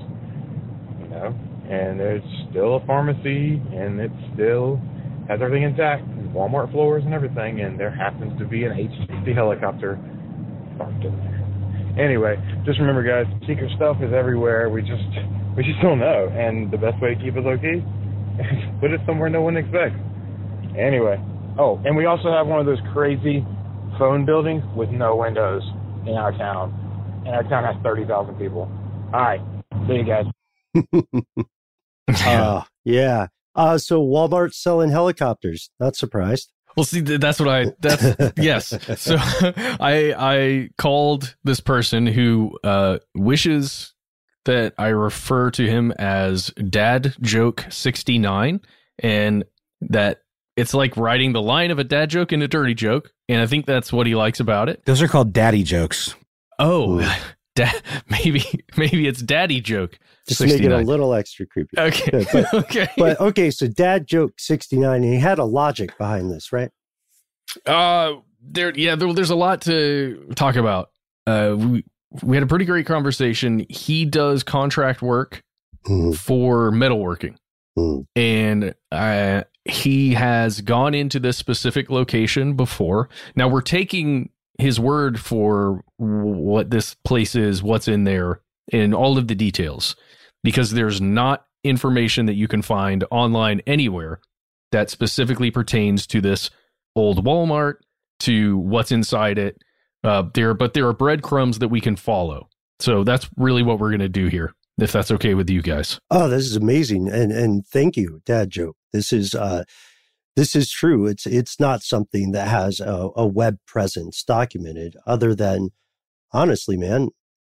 [1.01, 1.29] you know,
[1.71, 4.81] and there's still a pharmacy and it still
[5.29, 6.03] has everything intact,
[6.35, 10.01] Walmart floors and everything, and there happens to be an H-60 helicopter
[10.79, 12.05] parked in there.
[12.05, 14.71] Anyway, just remember, guys, secret stuff is everywhere.
[14.71, 15.13] We just
[15.57, 18.91] we just don't know, and the best way to keep it low key is put
[18.91, 20.01] it somewhere no one expects.
[20.73, 21.21] Anyway,
[21.59, 23.45] Oh, and we also have one of those crazy
[23.99, 25.63] phone buildings with no windows
[26.07, 26.73] in our town.
[27.27, 28.71] And our town has 30,000 people.
[29.13, 29.41] All right.
[29.87, 30.27] See you guys.
[32.27, 33.27] uh, yeah.
[33.55, 35.71] Uh, so Walmart's selling helicopters.
[35.79, 36.51] Not surprised.
[36.77, 37.67] Well, see, that's what I.
[37.81, 38.69] That's yes.
[39.01, 43.93] So I I called this person who uh, wishes
[44.47, 48.61] that I refer to him as Dad Joke sixty nine,
[48.99, 49.45] and
[49.83, 50.22] that
[50.57, 53.47] it's like writing the line of a dad joke and a dirty joke, and I
[53.47, 54.85] think that's what he likes about it.
[54.85, 56.15] Those are called daddy jokes.
[56.59, 57.01] Oh,
[57.55, 57.73] da-
[58.09, 58.43] maybe
[58.77, 59.99] maybe it's daddy joke.
[60.29, 60.71] Just 69.
[60.71, 61.79] make it a little extra creepy.
[61.79, 63.51] Okay, but, okay, but okay.
[63.51, 66.71] So dad joke sixty nine, and he had a logic behind this, right?
[67.67, 70.91] Uh, there, yeah, there, there's a lot to talk about.
[71.27, 71.85] Uh, we
[72.23, 73.65] we had a pretty great conversation.
[73.69, 75.43] He does contract work
[75.87, 76.13] mm-hmm.
[76.13, 77.37] for metalworking.
[77.79, 78.07] Mm.
[78.17, 83.09] And uh, he has gone into this specific location before.
[83.35, 88.41] Now we're taking his word for what this place is, what's in there,
[88.73, 89.97] and all of the details,
[90.45, 94.21] because there's not information that you can find online anywhere
[94.73, 96.51] that specifically pertains to this
[96.97, 97.77] old Walmart,
[98.21, 99.63] to what's inside it.
[100.05, 102.49] Uh, there, but there are breadcrumbs that we can follow.
[102.81, 105.99] So that's really what we're going to do here if that's okay with you guys.
[106.11, 107.09] Oh, this is amazing.
[107.09, 108.77] And and thank you, Dad Joke.
[108.93, 109.65] This is uh
[110.37, 111.07] this is true.
[111.07, 115.71] It's it's not something that has a, a web presence documented other than
[116.33, 117.09] honestly, man,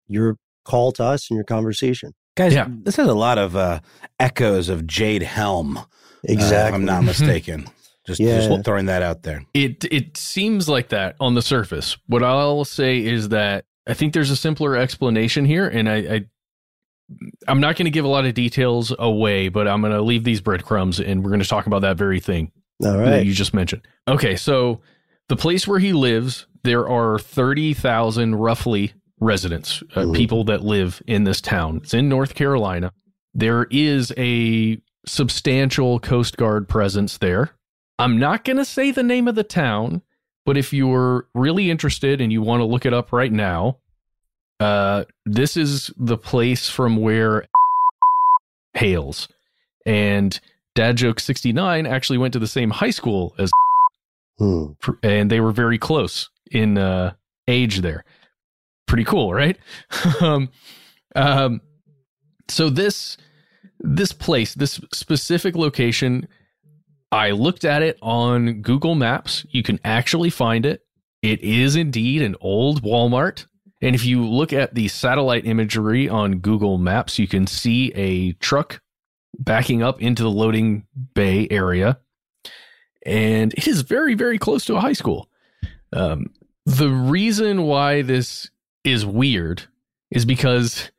[0.07, 2.13] your call to us and your conversation.
[2.35, 2.67] Guys, yeah.
[2.69, 3.79] this has a lot of uh,
[4.19, 5.79] echoes of Jade Helm.
[6.23, 6.55] Exactly.
[6.55, 7.67] Uh, if I'm not mistaken.
[8.05, 8.47] Just, yeah.
[8.47, 9.43] just throwing that out there.
[9.53, 11.97] It it seems like that on the surface.
[12.07, 16.25] What I'll say is that I think there's a simpler explanation here, and I, I
[17.47, 20.23] I'm not going to give a lot of details away, but I'm going to leave
[20.23, 22.51] these breadcrumbs, and we're going to talk about that very thing
[22.83, 23.09] All right.
[23.09, 23.87] that you just mentioned.
[24.07, 24.81] Okay, so
[25.29, 30.13] the place where he lives, there are thirty thousand roughly residents, uh, mm-hmm.
[30.13, 31.77] people that live in this town.
[31.77, 32.91] It's in North Carolina.
[33.33, 37.51] There is a substantial Coast Guard presence there.
[37.99, 40.01] I'm not going to say the name of the town,
[40.45, 43.79] but if you're really interested and you want to look it up right now,
[44.59, 47.45] uh, this is the place from where
[48.73, 49.27] hails.
[49.85, 50.39] And
[50.75, 53.51] Dad Joke 69 actually went to the same high school as
[54.37, 54.67] hmm.
[55.03, 57.13] and they were very close in uh,
[57.47, 58.03] age there.
[58.85, 59.57] Pretty cool, right?
[60.21, 60.49] um,
[61.15, 61.61] um,
[62.49, 63.17] so this
[63.79, 66.27] this place, this specific location
[67.11, 69.45] I looked at it on Google Maps.
[69.49, 70.81] You can actually find it.
[71.21, 73.45] It is indeed an old Walmart.
[73.81, 78.33] And if you look at the satellite imagery on Google Maps, you can see a
[78.33, 78.81] truck
[79.37, 81.99] backing up into the loading bay area.
[83.05, 85.29] And it is very, very close to a high school.
[85.93, 86.33] Um,
[86.65, 88.49] the reason why this
[88.83, 89.63] is weird
[90.11, 90.91] is because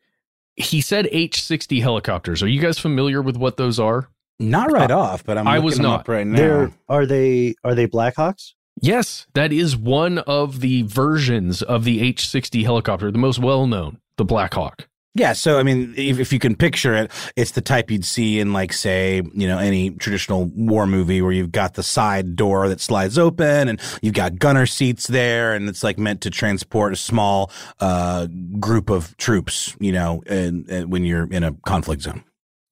[0.57, 2.43] he said H 60 helicopters.
[2.43, 4.09] Are you guys familiar with what those are?
[4.41, 6.37] Not right uh, off, but I'm I was not right now.
[6.37, 8.55] They're, are they are they Blackhawks?
[8.81, 13.67] Yes, that is one of the versions of the H sixty helicopter, the most well
[13.67, 14.88] known, the Blackhawk.
[15.14, 18.38] Yeah, so I mean, if, if you can picture it, it's the type you'd see
[18.38, 22.69] in like, say, you know, any traditional war movie where you've got the side door
[22.69, 26.93] that slides open and you've got gunner seats there, and it's like meant to transport
[26.93, 28.29] a small uh,
[28.61, 32.23] group of troops, you know, and, and when you're in a conflict zone.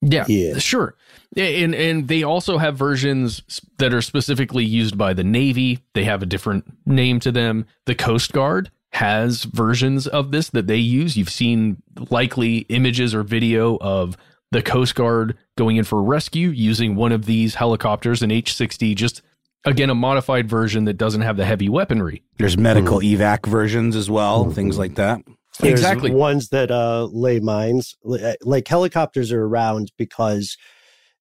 [0.02, 0.94] Yeah, yeah, sure.
[1.36, 3.42] And and they also have versions
[3.78, 5.84] that are specifically used by the Navy.
[5.94, 7.66] They have a different name to them.
[7.84, 11.16] The Coast Guard has versions of this that they use.
[11.16, 14.16] You've seen likely images or video of
[14.50, 18.94] the Coast Guard going in for rescue using one of these helicopters, an H 60,
[18.94, 19.20] just
[19.66, 22.22] again, a modified version that doesn't have the heavy weaponry.
[22.38, 23.18] There's medical mm.
[23.18, 24.52] evac versions as well, mm-hmm.
[24.52, 25.20] things like that.
[25.60, 26.10] There's exactly.
[26.10, 30.56] Ones that uh, lay mines, uh, like helicopters are around because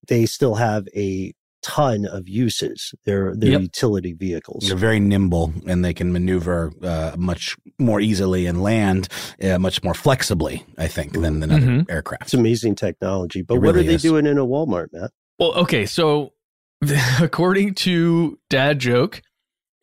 [0.07, 1.33] they still have a
[1.65, 2.93] ton of uses.
[3.05, 3.61] They're they're yep.
[3.61, 4.67] utility vehicles.
[4.67, 9.07] They're very nimble and they can maneuver uh, much more easily and land
[9.41, 10.63] uh, much more flexibly.
[10.77, 11.79] I think than than mm-hmm.
[11.79, 12.23] other aircraft.
[12.23, 13.41] It's amazing technology.
[13.41, 15.11] But what are they doing in a Walmart, Matt?
[15.39, 16.33] Well, okay, so
[17.21, 19.21] according to Dad Joke,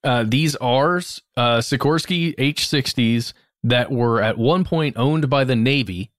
[0.05, 3.33] uh, these are uh, Sikorsky H60s
[3.65, 6.11] that were at one point owned by the Navy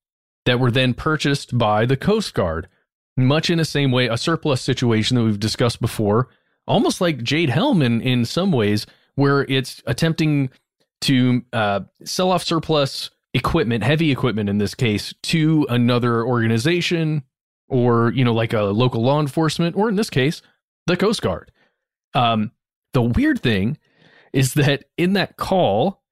[0.45, 2.67] that were then purchased by the Coast Guard,
[3.17, 6.29] much in the same way, a surplus situation that we've discussed before,
[6.67, 10.49] almost like Jade Helm in, in some ways, where it's attempting
[11.01, 17.23] to uh, sell off surplus equipment, heavy equipment in this case, to another organization
[17.67, 20.41] or, you know, like a local law enforcement, or in this case,
[20.87, 21.51] the Coast Guard.
[22.13, 22.51] Um,
[22.93, 23.77] the weird thing
[24.31, 26.03] is that in that call,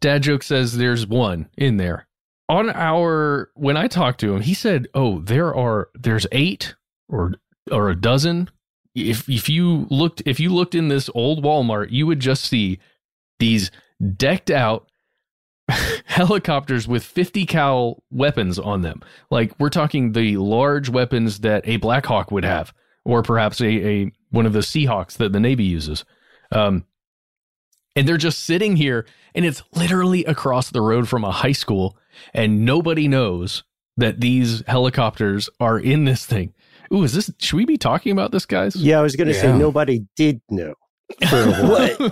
[0.00, 2.06] Dad joke says there's one in there.
[2.48, 6.74] On our when I talked to him, he said, "Oh, there are there's eight
[7.08, 7.34] or
[7.70, 8.50] or a dozen.
[8.94, 12.78] If if you looked if you looked in this old Walmart, you would just see
[13.38, 13.70] these
[14.16, 14.88] decked out
[16.04, 19.00] helicopters with 50 cal weapons on them.
[19.30, 22.72] Like we're talking the large weapons that a Black Hawk would have,
[23.04, 26.04] or perhaps a, a one of the Seahawks that the Navy uses.
[26.50, 26.84] Um,
[27.96, 31.96] and they're just sitting here and it's literally across the road from a high school
[32.34, 33.64] and nobody knows
[33.96, 36.54] that these helicopters are in this thing.
[36.92, 38.76] Ooh, is this should we be talking about this guys?
[38.76, 39.40] Yeah, I was going to yeah.
[39.40, 40.74] say nobody did know.
[41.28, 41.36] For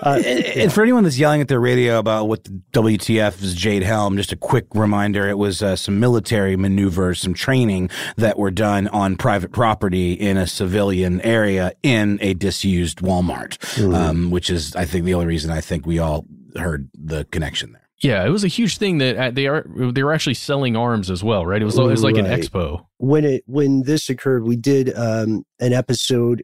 [0.03, 3.83] uh, and for anyone that's yelling at their radio about what the WTF is Jade
[3.83, 8.51] Helm, just a quick reminder: it was uh, some military maneuvers, some training that were
[8.51, 13.95] done on private property in a civilian area in a disused Walmart, mm-hmm.
[13.95, 17.73] um, which is, I think, the only reason I think we all heard the connection
[17.73, 17.89] there.
[18.03, 21.11] Yeah, it was a huge thing that uh, they are they were actually selling arms
[21.11, 21.61] as well, right?
[21.61, 22.25] It was, it was like right.
[22.25, 22.87] an expo.
[22.97, 26.43] When it when this occurred, we did um, an episode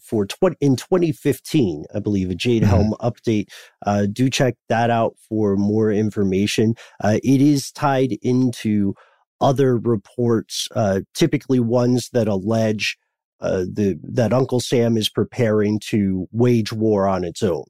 [0.00, 2.70] for 20, in 2015, I believe, a Jade mm-hmm.
[2.70, 3.46] Helm update.
[3.86, 6.74] Uh, do check that out for more information.
[7.02, 8.94] Uh, it is tied into
[9.40, 12.98] other reports, uh, typically ones that allege
[13.40, 17.66] uh, the that Uncle Sam is preparing to wage war on its own.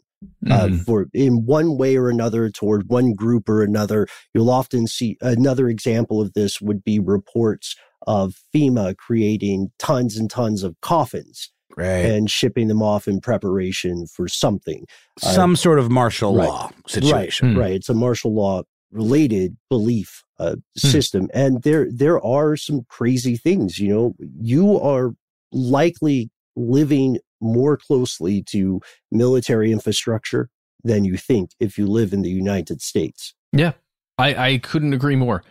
[0.50, 0.76] Uh, mm-hmm.
[0.78, 4.08] for in one way or another toward one group or another.
[4.34, 10.28] You'll often see another example of this would be reports of FEMA creating tons and
[10.28, 12.04] tons of coffins right.
[12.04, 14.84] and shipping them off in preparation for something.
[15.18, 16.48] Some uh, sort of martial right.
[16.48, 17.48] law situation.
[17.48, 17.60] Right, mm.
[17.60, 17.72] right.
[17.72, 20.80] It's a martial law related belief uh, mm.
[20.80, 21.28] system.
[21.32, 25.12] And there, there are some crazy things, you know, you are
[25.52, 28.80] likely living more closely to
[29.10, 30.50] military infrastructure
[30.84, 33.34] than you think if you live in the United States.
[33.52, 33.72] Yeah,
[34.16, 35.42] I, I couldn't agree more.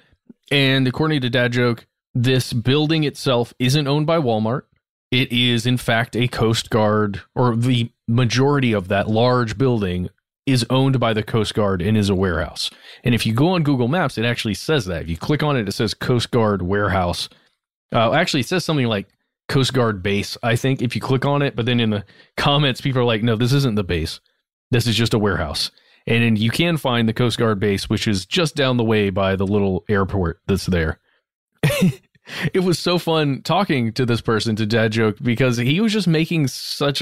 [0.51, 4.63] And according to Dad Joke, this building itself isn't owned by Walmart.
[5.11, 10.09] It is, in fact, a Coast Guard, or the majority of that large building
[10.45, 12.71] is owned by the Coast Guard and is a warehouse.
[13.03, 15.03] And if you go on Google Maps, it actually says that.
[15.03, 17.29] If you click on it, it says Coast Guard warehouse.
[17.93, 19.07] Uh, actually, it says something like
[19.47, 21.55] Coast Guard base, I think, if you click on it.
[21.55, 24.19] But then in the comments, people are like, no, this isn't the base.
[24.71, 25.71] This is just a warehouse.
[26.05, 29.35] And you can find the Coast Guard base, which is just down the way by
[29.35, 30.99] the little airport that's there.
[32.53, 36.07] it was so fun talking to this person to dad joke because he was just
[36.07, 37.01] making such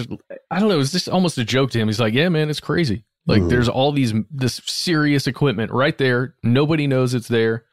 [0.49, 1.87] I don't know, it was just almost a joke to him.
[1.87, 3.03] He's like, Yeah, man, it's crazy.
[3.27, 3.49] Like mm.
[3.49, 6.35] there's all these this serious equipment right there.
[6.43, 7.65] Nobody knows it's there.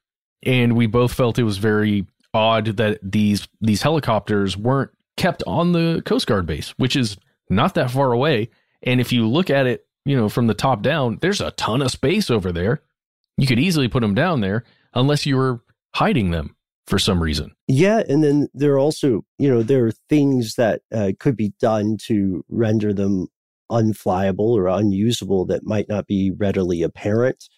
[0.45, 5.73] And we both felt it was very odd that these these helicopters weren't kept on
[5.73, 7.17] the Coast Guard base, which is
[7.51, 8.49] not that far away.
[8.83, 11.83] And if you look at it, you know, from the top down, there's a ton
[11.83, 12.83] of space over there.
[13.37, 14.65] You could easily put them down there
[14.95, 15.61] unless you were
[15.95, 16.57] hiding them
[16.87, 17.55] for some reason.
[17.69, 21.53] Yeah, and then there are also, you know, there are things that uh, could be
[21.61, 23.29] done to render them
[23.71, 27.49] unflyable or unusable that might not be readily apparent.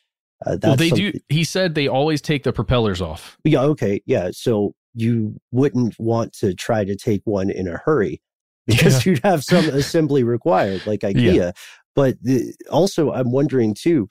[0.44, 1.12] Uh, well, they do.
[1.28, 3.38] He said they always take the propellers off.
[3.44, 3.62] Yeah.
[3.62, 4.02] Okay.
[4.06, 4.30] Yeah.
[4.32, 8.20] So you wouldn't want to try to take one in a hurry
[8.66, 9.12] because yeah.
[9.12, 11.34] you'd have some assembly required, like IKEA.
[11.34, 11.52] Yeah.
[11.94, 14.08] But the, also, I'm wondering too,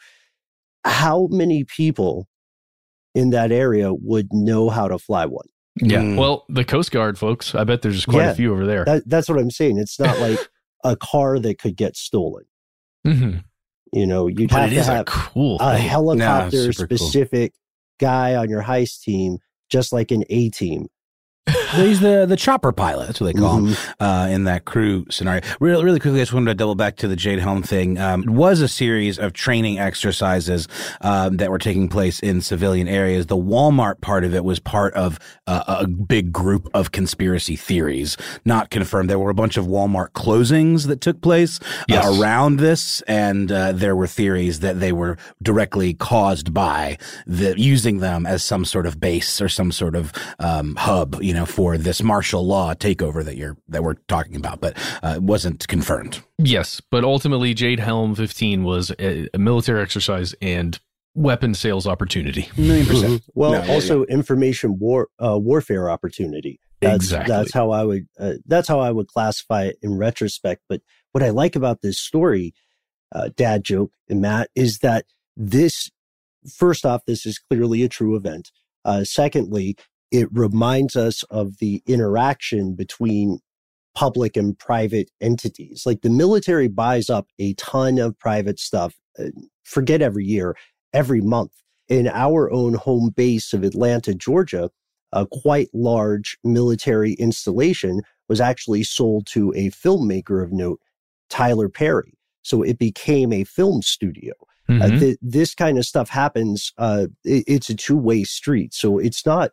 [0.86, 2.28] how many people
[3.16, 5.46] in that area would know how to fly one.
[5.82, 6.02] Yeah.
[6.02, 6.18] Mm.
[6.18, 8.86] Well, the Coast Guard folks, I bet there's quite yeah, a few over there.
[8.86, 9.78] That, that's what I'm saying.
[9.78, 10.40] It's not like
[10.84, 12.46] a car that could get stolen.
[13.06, 13.40] Mm-hmm.
[13.94, 18.08] You know, you'd have to have a, cool a helicopter specific cool.
[18.08, 19.38] guy on your heist team,
[19.70, 20.88] just like an A team
[21.76, 23.08] He's the the chopper pilot.
[23.08, 23.74] That's what they call mm-hmm.
[23.74, 25.42] him uh, in that crew scenario.
[25.60, 27.98] Really, really quickly, I just wanted to double back to the Jade Helm thing.
[27.98, 30.68] Um, it was a series of training exercises
[31.02, 33.28] um, that were taking place in civilian areas.
[33.28, 38.18] The Walmart part of it was part of uh, a big group of conspiracy theories,
[38.46, 39.10] not confirmed.
[39.10, 42.06] There were a bunch of Walmart closings that took place uh, yes.
[42.06, 47.56] uh, around this, and uh, there were theories that they were directly caused by the
[47.58, 51.22] using them as some sort of base or some sort of um, hub.
[51.22, 55.14] You know, for this martial law takeover that you're that we're talking about, but uh,
[55.16, 56.22] it wasn't confirmed.
[56.38, 60.80] Yes, but ultimately, Jade Helm 15 was a, a military exercise and
[61.16, 62.50] weapon sales opportunity.
[62.58, 63.14] Million percent.
[63.14, 63.40] Mm-hmm.
[63.40, 64.14] Well, no, also yeah.
[64.14, 66.60] information war uh, warfare opportunity.
[66.82, 67.34] That's, exactly.
[67.34, 68.08] That's how I would.
[68.20, 70.62] Uh, that's how I would classify it in retrospect.
[70.68, 72.54] But what I like about this story,
[73.14, 75.06] uh, dad joke and Matt, is that
[75.36, 75.90] this.
[76.58, 78.52] First off, this is clearly a true event.
[78.84, 79.78] Uh, secondly,
[80.14, 83.40] it reminds us of the interaction between
[83.96, 85.84] public and private entities.
[85.86, 89.26] Like the military buys up a ton of private stuff, uh,
[89.64, 90.56] forget every year,
[90.94, 91.52] every month.
[91.90, 94.70] In our own home base of Atlanta, Georgia,
[95.12, 100.80] a quite large military installation was actually sold to a filmmaker of note,
[101.30, 102.14] Tyler Perry.
[102.44, 104.34] So it became a film studio.
[104.70, 104.82] Uh, mm-hmm.
[104.82, 106.72] Uh, th- this kind of stuff happens.
[106.78, 108.74] Uh, it, it's a two way street.
[108.74, 109.52] So it's not,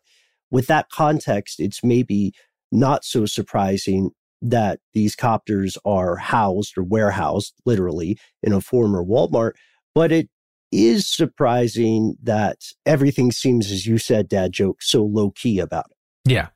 [0.50, 2.32] with that context, it's maybe
[2.72, 4.10] not so surprising
[4.42, 9.52] that these copters are housed or warehoused literally in a former Walmart,
[9.94, 10.28] but it
[10.72, 16.30] is surprising that everything seems, as you said, dad joke, so low key about it.
[16.30, 16.48] Yeah.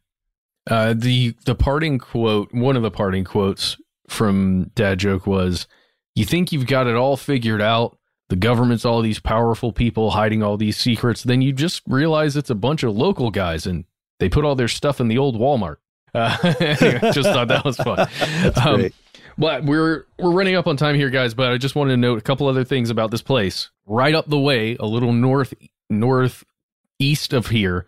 [0.70, 3.76] Uh, the the parting quote, one of the parting quotes
[4.09, 5.66] from Dad Joke was,
[6.14, 7.99] "You think you've got it all figured out,
[8.35, 12.51] the government's all these powerful people hiding all these secrets, then you just realize it's
[12.51, 13.85] a bunch of local guys and
[14.18, 15.76] they put all their stuff in the old Walmart.
[16.12, 18.09] Uh, anyway, just thought that was fun.
[18.66, 18.91] um,
[19.39, 21.32] but we're we're running up on time here, guys.
[21.32, 23.70] But I just wanted to note a couple other things about this place.
[23.87, 25.55] Right up the way, a little north
[25.89, 27.87] northeast of here,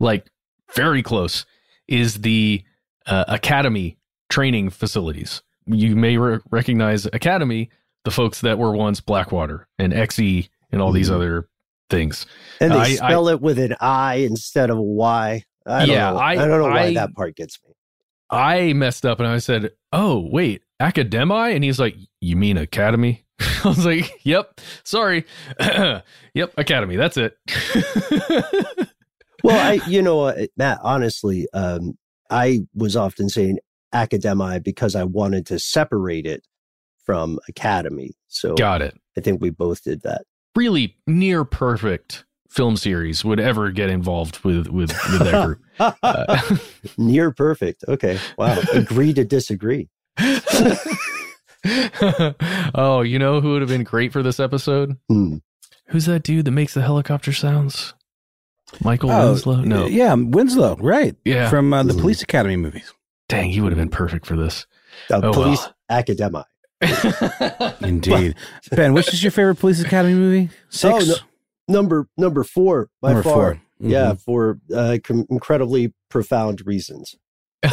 [0.00, 0.30] like
[0.74, 1.44] very close,
[1.86, 2.64] is the
[3.04, 3.98] uh, Academy
[4.30, 5.42] training facilities.
[5.66, 7.68] You may re- recognize Academy
[8.04, 10.96] the folks that were once Blackwater and XE and all mm-hmm.
[10.96, 11.48] these other
[11.90, 12.26] things.
[12.60, 15.44] And they I, spell I, it with an I instead of a Y.
[15.66, 16.16] I don't yeah, know.
[16.16, 17.74] I, I don't know why that part gets me.
[18.30, 23.24] I messed up and I said, "Oh, wait, academi?" And he's like, "You mean academy?"
[23.40, 25.24] I was like, "Yep, sorry,
[25.60, 26.96] yep, Academy.
[26.96, 27.38] That's it."
[29.42, 30.78] well, I, you know, Matt.
[30.82, 31.96] Honestly, um,
[32.30, 33.58] I was often saying
[33.94, 36.46] academi because I wanted to separate it
[37.08, 38.10] from academy.
[38.26, 38.94] So got it.
[39.16, 40.26] I think we both did that.
[40.54, 45.62] Really near perfect film series would ever get involved with with, with that group.
[46.02, 46.56] uh,
[46.98, 47.82] near perfect.
[47.88, 48.18] Okay.
[48.36, 48.58] Wow.
[48.74, 49.88] Agree to disagree.
[52.74, 54.98] oh, you know who would have been great for this episode?
[55.08, 55.38] Hmm.
[55.86, 57.94] Who's that dude that makes the helicopter sounds?
[58.84, 59.62] Michael oh, Winslow?
[59.62, 59.86] No.
[59.86, 61.16] Yeah, Winslow, right.
[61.24, 61.48] Yeah.
[61.48, 62.00] From uh, the mm.
[62.00, 62.92] Police Academy movies.
[63.30, 64.66] Dang, he would have been perfect for this.
[65.10, 66.00] Uh, oh, police well.
[66.00, 66.44] Academy.
[67.80, 68.34] Indeed.
[68.70, 70.50] ben, which is your favorite Police Academy movie?
[70.68, 70.94] Six?
[70.94, 71.14] Oh, no,
[71.68, 73.34] number number four by number far.
[73.34, 73.54] Four.
[73.54, 73.90] Mm-hmm.
[73.90, 77.16] Yeah, for uh, com- incredibly profound reasons.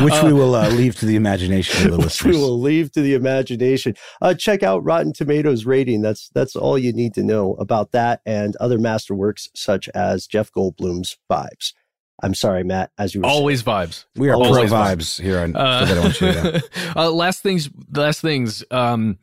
[0.00, 2.36] which uh, we will uh, leave to the imagination of the listeners.
[2.36, 3.94] We will leave to the imagination.
[4.20, 6.02] Uh, check out Rotten Tomatoes rating.
[6.02, 10.52] That's that's all you need to know about that and other masterworks such as Jeff
[10.52, 11.72] Goldblum's Vibes.
[12.22, 12.92] I'm sorry, Matt.
[12.98, 13.88] As you always saying.
[13.88, 14.04] vibes.
[14.16, 15.56] We are always pro vibes, vibes here on.
[15.56, 16.60] Uh,
[16.96, 17.68] uh, last things.
[17.92, 18.64] Last things.
[18.70, 19.18] Um,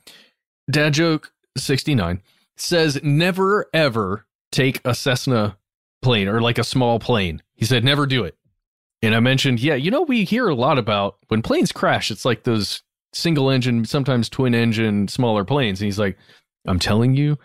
[0.69, 2.21] Dad joke sixty nine
[2.57, 5.57] says never ever take a Cessna
[6.01, 7.41] plane or like a small plane.
[7.55, 8.35] He said never do it.
[9.01, 12.25] And I mentioned, yeah, you know, we hear a lot about when planes crash, it's
[12.25, 12.83] like those
[13.13, 15.79] single engine, sometimes twin engine, smaller planes.
[15.79, 16.17] And he's like,
[16.67, 17.37] I'm telling you,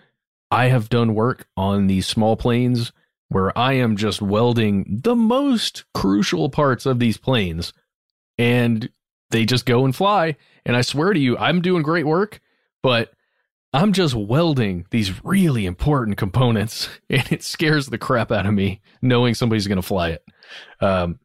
[0.50, 2.92] I have done work on these small planes
[3.28, 7.72] where I am just welding the most crucial parts of these planes
[8.38, 8.88] and
[9.30, 10.36] they just go and fly.
[10.64, 12.40] And I swear to you, I'm doing great work,
[12.82, 13.12] but
[13.72, 18.80] I'm just welding these really important components and it scares the crap out of me
[19.02, 20.24] knowing somebody's going to fly it.
[20.80, 21.18] Um,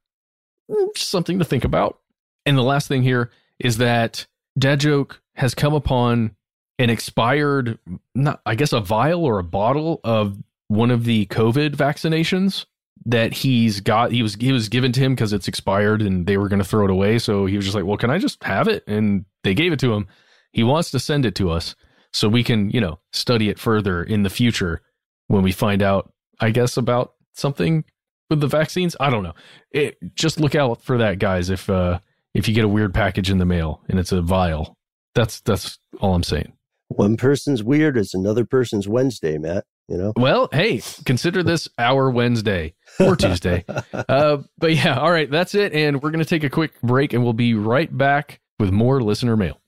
[0.96, 2.00] something to think about.
[2.46, 4.26] And the last thing here is that
[4.58, 6.36] Dad Joke has come upon
[6.80, 7.78] an expired,
[8.16, 10.38] not I guess a vial or a bottle of
[10.70, 12.66] one of the COVID vaccinations
[13.06, 14.12] that he's got.
[14.12, 16.66] He was he was given to him because it's expired and they were going to
[16.68, 17.20] throw it away.
[17.20, 19.80] So he was just like, "Well, can I just have it?" And they gave it
[19.82, 20.08] to him.
[20.52, 21.76] He wants to send it to us
[22.12, 24.82] so we can, you know, study it further in the future
[25.28, 27.84] when we find out, I guess, about something
[28.30, 28.96] with the vaccines.
[29.00, 29.36] I don't know.
[29.72, 31.50] It, just look out for that, guys.
[31.50, 32.00] If uh,
[32.34, 34.78] if you get a weird package in the mail and it's a vial,
[35.16, 36.54] that's that's all I'm saying.
[36.90, 39.66] One person's weird is another person's Wednesday, Matt.
[39.90, 40.14] You know.
[40.16, 43.66] Well, hey, consider this our Wednesday or Tuesday.
[43.94, 47.24] uh, but yeah, all right, that's it, and we're gonna take a quick break, and
[47.24, 49.60] we'll be right back with more listener mail.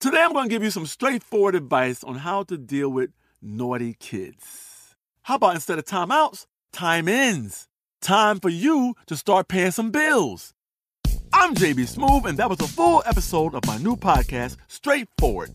[0.00, 3.10] Today, I'm going to give you some straightforward advice on how to deal with
[3.42, 4.94] naughty kids.
[5.24, 6.46] How about instead of timeouts?
[6.72, 7.68] time ins.
[8.00, 10.54] Time for you to start paying some bills.
[11.32, 15.54] I'm JB Smoove, and that was a full episode of my new podcast, Straightforward,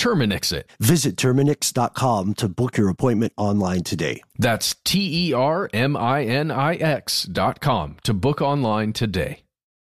[0.00, 0.70] Terminix it.
[0.80, 4.22] Visit Terminix.com to book your appointment online today.
[4.38, 9.42] That's T E R M I N I X.com to book online today.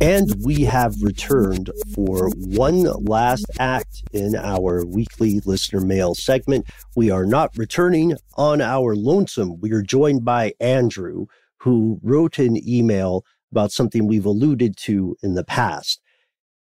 [0.00, 6.66] And we have returned for one last act in our weekly listener mail segment.
[6.94, 9.58] We are not returning on our lonesome.
[9.58, 11.26] We are joined by Andrew,
[11.60, 16.02] who wrote an email about something we've alluded to in the past.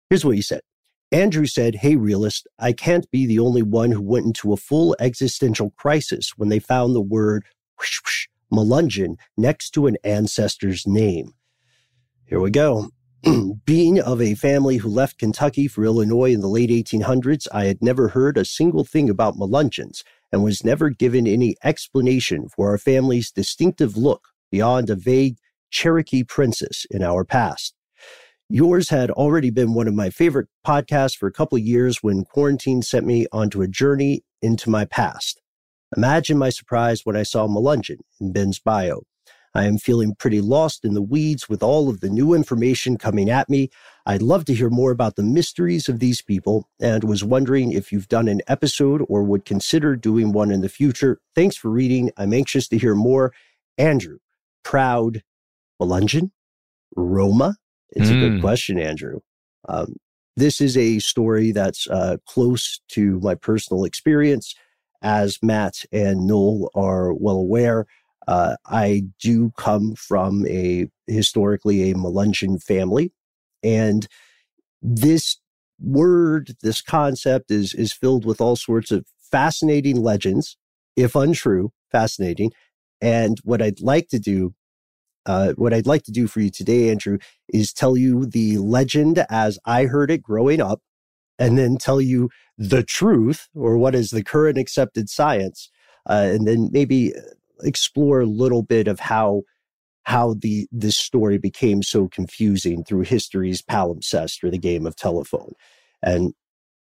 [0.10, 0.60] Here's what he said.
[1.14, 4.98] Andrew said, Hey, realist, I can't be the only one who went into a full
[5.00, 7.46] existential crisis when they found the word
[7.80, 11.34] whoosh, whoosh, Melungeon next to an ancestor's name.
[12.26, 12.90] Here we go.
[13.66, 17.82] Being of a family who left Kentucky for Illinois in the late 1800s, I had
[17.82, 22.78] never heard a single thing about Melungeons and was never given any explanation for our
[22.78, 25.38] family's distinctive look beyond a vague
[25.70, 27.74] Cherokee princess in our past.
[28.50, 32.82] Yours had already been one of my favorite podcasts for a couple years when quarantine
[32.82, 35.42] sent me onto a journey into my past.
[35.96, 39.04] Imagine my surprise when I saw Melungeon in Ben's bio.
[39.56, 43.30] I am feeling pretty lost in the weeds with all of the new information coming
[43.30, 43.70] at me.
[44.06, 47.92] I'd love to hear more about the mysteries of these people and was wondering if
[47.92, 51.20] you've done an episode or would consider doing one in the future.
[51.36, 52.12] Thanks for reading.
[52.18, 53.34] I'm anxious to hear more.
[53.78, 54.18] Andrew,
[54.64, 55.24] proud
[55.82, 56.32] Melungeon?
[56.96, 57.56] Roma?
[57.92, 58.18] It's mm.
[58.18, 58.42] a good hmm.
[58.42, 59.20] question, Andrew.
[59.68, 59.96] Um,
[60.36, 64.56] this is a story that's uh, close to my personal experience
[65.04, 67.86] as Matt and Noel are well aware,
[68.28, 73.12] uh, I do come from a historically a Melungeon family,
[73.64, 74.08] and
[74.82, 75.38] this
[75.80, 80.58] word, this concept is is filled with all sorts of fascinating legends,
[80.96, 82.52] if untrue, fascinating.
[83.02, 84.54] And what I'd like to do,
[85.26, 87.18] uh, what I'd like to do for you today, Andrew,
[87.50, 90.82] is tell you the legend as I heard it growing up,
[91.40, 95.70] and then tell you the truth or what is the current accepted science,
[96.10, 97.22] uh, and then maybe uh,
[97.64, 99.44] explore a little bit of how
[100.04, 105.54] how the this story became so confusing through history's palimpsest or the game of telephone.
[106.02, 106.34] And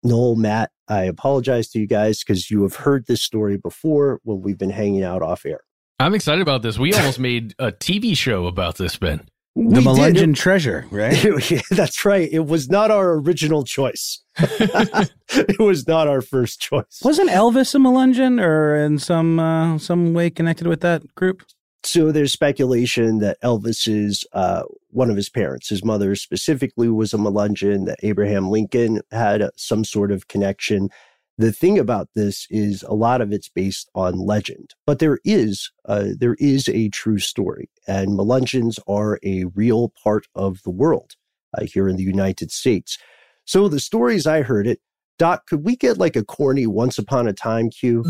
[0.03, 4.41] Noel, Matt, I apologize to you guys because you have heard this story before when
[4.41, 5.61] we've been hanging out off air.
[5.99, 6.79] I'm excited about this.
[6.79, 11.25] We almost made a TV show about this, Ben the Melungeon treasure, right?
[11.71, 12.29] That's right.
[12.31, 14.21] It was not our original choice.
[14.37, 16.99] it was not our first choice.
[17.03, 21.43] Wasn't Elvis a Melungeon or in some uh, some way connected with that group?
[21.83, 27.17] So there's speculation that Elvis's uh, one of his parents, his mother specifically, was a
[27.17, 27.85] Melungeon.
[27.87, 30.89] That Abraham Lincoln had some sort of connection.
[31.37, 35.71] The thing about this is a lot of it's based on legend, but there is
[35.85, 41.13] uh, there is a true story, and Melungeons are a real part of the world
[41.57, 42.97] uh, here in the United States.
[43.45, 44.81] So the stories I heard it,
[45.17, 48.03] Doc, could we get like a corny "Once Upon a Time" cue?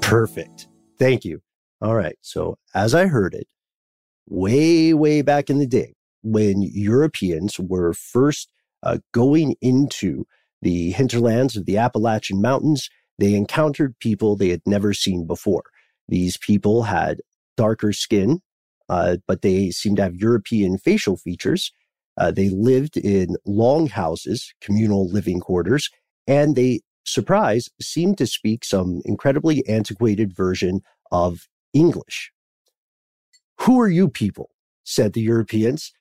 [0.00, 0.68] Perfect.
[0.98, 1.42] Thank you.
[1.80, 2.16] All right.
[2.22, 3.46] So as I heard it,
[4.28, 8.48] way way back in the day, when Europeans were first
[8.84, 10.24] uh, going into
[10.62, 15.64] the hinterlands of the Appalachian Mountains, they encountered people they had never seen before.
[16.08, 17.20] These people had
[17.56, 18.40] darker skin,
[18.88, 21.72] uh, but they seemed to have European facial features.
[22.16, 25.90] Uh, they lived in long houses, communal living quarters,
[26.26, 30.80] and they, surprise, seemed to speak some incredibly antiquated version
[31.10, 32.32] of English.
[33.60, 34.50] Who are you people?
[34.86, 35.92] said the Europeans.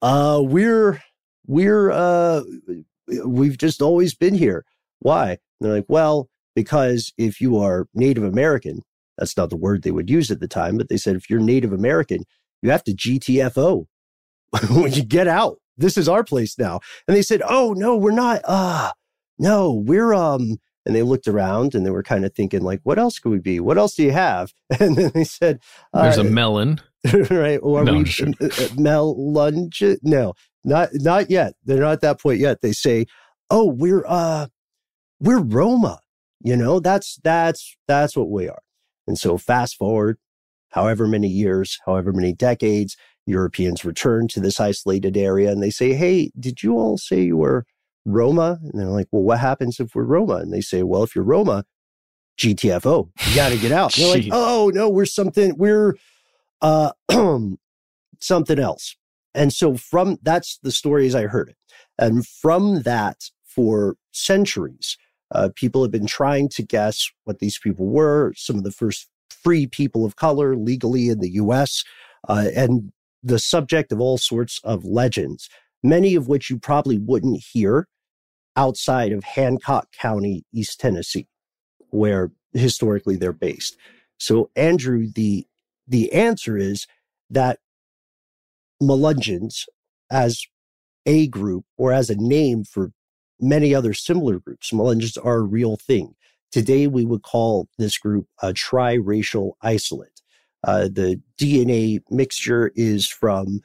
[0.00, 1.02] Uh, we're
[1.46, 2.42] we're uh
[3.24, 4.64] we've just always been here.
[5.00, 5.30] Why?
[5.30, 8.82] And they're like, well, because if you are Native American,
[9.18, 11.40] that's not the word they would use at the time, but they said if you're
[11.40, 12.24] Native American,
[12.62, 13.86] you have to GTFO
[14.70, 15.58] when you get out.
[15.76, 16.80] This is our place now.
[17.08, 18.42] And they said, oh no, we're not.
[18.46, 18.92] Ah, uh,
[19.38, 20.58] no, we're um.
[20.84, 23.38] And they looked around and they were kind of thinking, like, what else could we
[23.38, 23.60] be?
[23.60, 24.52] What else do you have?
[24.80, 25.60] And then they said,
[25.94, 26.80] uh, "There's a melon."
[27.30, 27.60] right?
[27.62, 28.28] Or no, we, sure.
[28.40, 29.98] Uh, uh, melunge?
[30.02, 30.34] No,
[30.64, 31.54] not not yet.
[31.64, 32.60] They're not at that point yet.
[32.60, 33.06] They say,
[33.50, 34.46] "Oh, we're uh
[35.20, 36.00] we're Roma."
[36.40, 38.62] You know, that's that's that's what we are.
[39.06, 40.18] And so fast forward
[40.72, 42.96] however many years, however many decades,
[43.26, 47.36] Europeans return to this isolated area and they say, Hey, did you all say you
[47.36, 47.64] were
[48.04, 48.58] Roma?
[48.62, 50.36] And they're like, Well, what happens if we're Roma?
[50.36, 51.64] And they say, Well, if you're Roma,
[52.38, 53.94] GTFO, you got to get out.
[53.94, 55.94] they're like, Oh, no, we're something, we're
[56.60, 56.92] uh,
[58.18, 58.96] something else.
[59.34, 61.56] And so from that's the stories I heard it.
[61.98, 64.96] And from that, for centuries,
[65.34, 69.08] uh, people have been trying to guess what these people were, some of the first
[69.30, 71.84] free people of color legally in the US,
[72.28, 75.48] uh, and the subject of all sorts of legends,
[75.82, 77.88] many of which you probably wouldn't hear
[78.56, 81.26] outside of Hancock County, East Tennessee,
[81.90, 83.76] where historically they're based.
[84.18, 85.46] So, Andrew, the
[85.88, 86.86] the answer is
[87.30, 87.58] that
[88.82, 89.66] Melungeons,
[90.10, 90.44] as
[91.06, 92.92] a group or as a name for
[93.40, 96.14] many other similar groups, Melungeons are a real thing.
[96.50, 100.20] Today, we would call this group a triracial isolate.
[100.64, 103.60] Uh, the DNA mixture is from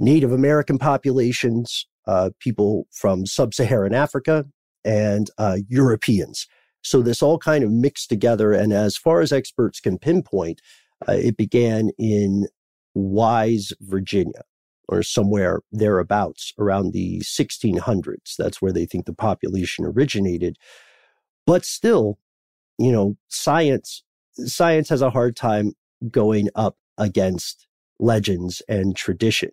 [0.00, 4.46] Native American populations, uh, people from sub Saharan Africa,
[4.84, 6.48] and uh, Europeans.
[6.82, 8.52] So this all kind of mixed together.
[8.52, 10.60] And as far as experts can pinpoint,
[11.08, 12.48] uh, it began in
[12.94, 14.42] Wise, Virginia,
[14.92, 18.36] or somewhere thereabouts around the 1600s.
[18.38, 20.58] That's where they think the population originated.
[21.46, 22.18] But still,
[22.78, 25.72] you know, science science has a hard time
[26.10, 27.66] going up against
[27.98, 29.50] legends and tradition.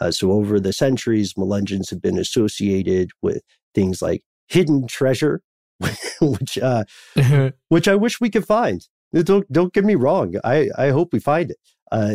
[0.00, 3.42] Uh, so over the centuries, Melungeons have been associated with
[3.74, 5.42] things like hidden treasure,
[6.20, 6.84] which uh,
[7.68, 8.86] which I wish we could find.
[9.14, 10.34] Don't don't get me wrong.
[10.44, 11.58] I I hope we find it.
[11.90, 12.14] Uh,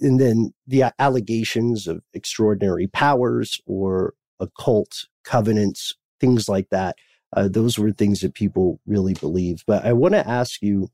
[0.00, 6.96] and then the allegations of extraordinary powers or occult covenants, things like that.
[7.36, 9.64] Uh, those were things that people really believed.
[9.66, 10.88] But I want to ask you,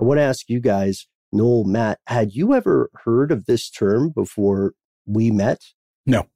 [0.00, 4.10] I want to ask you guys, Noel, Matt, had you ever heard of this term
[4.10, 4.74] before
[5.06, 5.62] we met?
[6.06, 6.26] No.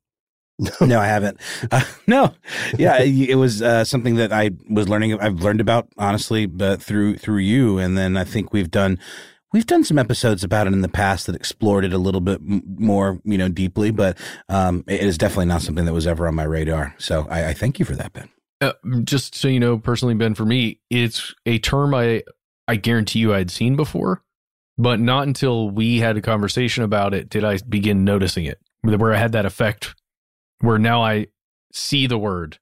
[0.81, 1.39] no, I haven't.
[1.71, 2.35] Uh, no,
[2.77, 5.19] yeah, it was uh, something that I was learning.
[5.21, 8.99] I've learned about honestly, but through through you, and then I think we've done
[9.53, 12.41] we've done some episodes about it in the past that explored it a little bit
[12.43, 13.91] more, you know, deeply.
[13.91, 14.19] But
[14.49, 16.95] um, it is definitely not something that was ever on my radar.
[16.99, 18.29] So I, I thank you for that, Ben.
[18.61, 18.73] Uh,
[19.05, 22.23] just so you know, personally, Ben, for me, it's a term I
[22.67, 24.23] I guarantee you I'd seen before
[24.79, 29.13] but not until we had a conversation about it did I begin noticing it, where
[29.13, 29.95] I had that effect
[30.61, 31.27] where now I
[31.73, 32.59] see the word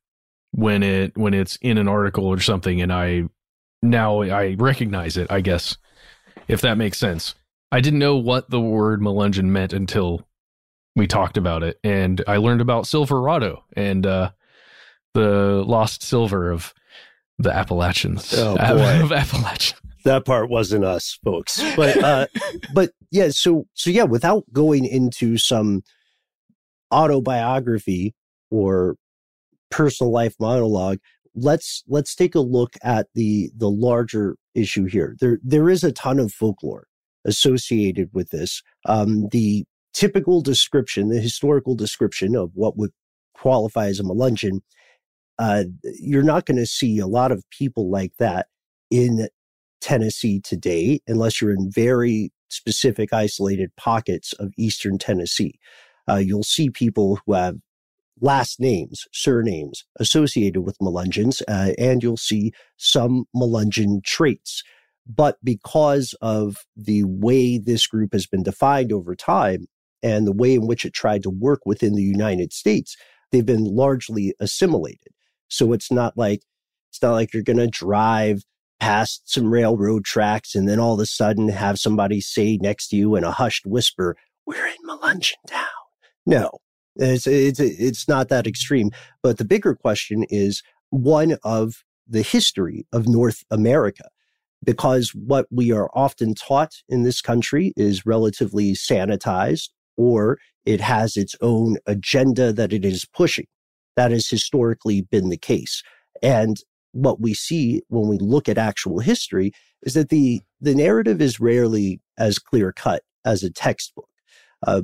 [0.51, 3.25] when it when it's in an article or something, and I
[3.83, 5.31] now I recognize it.
[5.31, 5.77] I guess
[6.49, 7.35] if that makes sense.
[7.73, 10.27] I didn't know what the word Melungeon meant until
[10.95, 14.31] we talked about it, and I learned about Silverado and uh,
[15.15, 16.73] the lost silver of
[17.39, 18.33] the Appalachians.
[18.37, 19.03] Oh, boy.
[19.03, 22.27] of Appalachian that part wasn't us folks but uh
[22.73, 25.83] but yeah so so yeah without going into some
[26.95, 28.15] autobiography
[28.51, 28.97] or
[29.71, 30.99] personal life monologue
[31.37, 35.93] let's let's take a look at the the larger issue here there there is a
[35.93, 36.87] ton of folklore
[37.25, 42.91] associated with this um the typical description the historical description of what would
[43.35, 44.61] qualify as a melungeon
[45.39, 45.65] uh,
[46.01, 48.47] you're not going to see a lot of people like that
[48.91, 49.29] in
[49.81, 55.59] Tennessee today, unless you're in very specific isolated pockets of Eastern Tennessee.
[56.09, 57.57] Uh, you'll see people who have
[58.21, 64.63] last names, surnames associated with Melungeons, uh, and you'll see some Melungeon traits.
[65.07, 69.67] But because of the way this group has been defined over time
[70.03, 72.97] and the way in which it tried to work within the United States,
[73.31, 75.13] they've been largely assimilated.
[75.49, 76.43] So it's not like
[76.91, 78.43] it's not like you're going to drive
[78.81, 82.97] past some railroad tracks and then all of a sudden have somebody say next to
[82.97, 85.67] you in a hushed whisper, we're in Melungeon Town.
[86.27, 86.59] No,
[86.97, 88.91] it's, it's, it's not that extreme.
[89.23, 94.09] But the bigger question is one of the history of North America.
[94.65, 101.17] Because what we are often taught in this country is relatively sanitized or it has
[101.17, 103.47] its own agenda that it is pushing.
[103.97, 105.83] That has historically been the case.
[106.23, 106.57] And
[106.93, 111.39] what we see when we look at actual history is that the the narrative is
[111.39, 114.09] rarely as clear cut as a textbook.
[114.67, 114.83] Uh,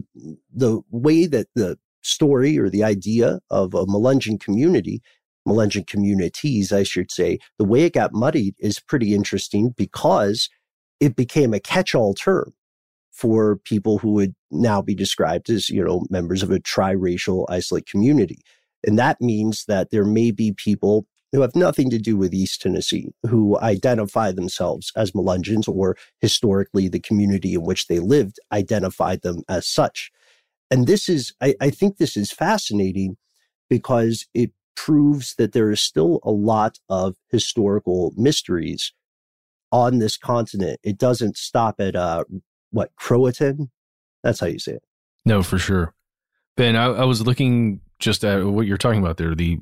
[0.55, 5.01] the way that the story or the idea of a Melungeon community,
[5.47, 10.49] Melungeon communities, I should say, the way it got muddied is pretty interesting because
[11.01, 12.53] it became a catch-all term
[13.11, 17.87] for people who would now be described as, you know, members of a triracial isolate
[17.87, 18.41] community.
[18.87, 22.61] And that means that there may be people who have nothing to do with East
[22.61, 29.23] Tennessee, who identify themselves as Melungeons, or historically the community in which they lived identified
[29.23, 30.13] them as such.
[30.73, 33.19] And this is, I, I think this is fascinating
[33.69, 38.95] because it proves that there is still a lot of historical mysteries
[39.71, 40.81] on this continent.
[40.83, 42.25] It doesn't stop at, uh,
[42.71, 43.71] what, Croatan?
[44.23, 44.83] That's how you say it.
[45.27, 45.95] No, for sure.
[46.57, 49.59] Ben, I, I was looking just at what you're talking about there, the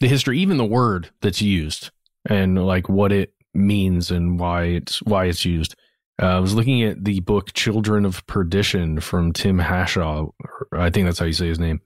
[0.00, 1.90] the history, even the word that's used
[2.28, 5.74] and like what it means and why it's why it's used.
[6.22, 10.30] Uh, I was looking at the book Children of Perdition from Tim Hashaw.
[10.72, 11.80] I think that's how you say his name.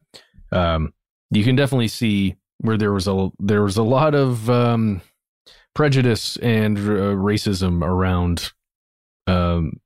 [0.52, 0.92] Um,
[1.30, 5.00] you can definitely see where there was a there was a lot of um,
[5.74, 8.52] prejudice and uh, racism around,
[9.26, 9.80] um,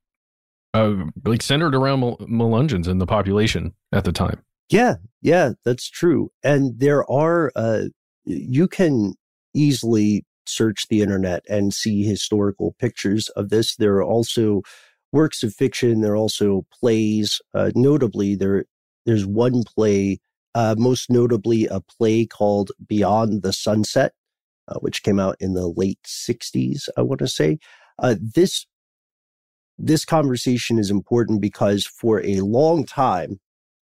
[0.73, 4.41] uh, like centered around Melungeons in the population at the time.
[4.69, 6.31] Yeah, yeah, that's true.
[6.43, 7.83] And there are uh,
[8.25, 9.13] you can
[9.53, 13.75] easily search the internet and see historical pictures of this.
[13.75, 14.61] There are also
[15.11, 16.01] works of fiction.
[16.01, 17.41] There are also plays.
[17.53, 18.65] Uh, notably, there
[19.05, 20.19] there's one play,
[20.55, 24.13] uh, most notably a play called Beyond the Sunset,
[24.67, 26.89] uh, which came out in the late '60s.
[26.97, 27.59] I want to say
[27.99, 28.65] uh, this
[29.77, 33.39] this conversation is important because for a long time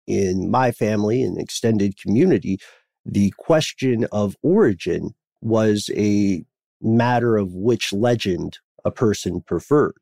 [0.06, 2.58] in my family and extended community,
[3.04, 6.44] the question of origin was a
[6.81, 9.95] matter of which legend a person preferred.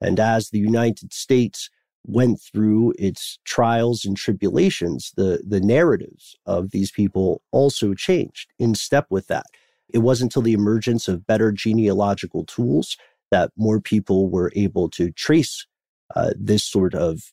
[0.00, 1.70] And as the United States
[2.04, 8.74] went through its trials and tribulations, the, the narratives of these people also changed in
[8.74, 9.46] step with that.
[9.92, 12.96] It wasn't until the emergence of better genealogical tools
[13.30, 15.66] that more people were able to trace
[16.14, 17.32] uh, this sort of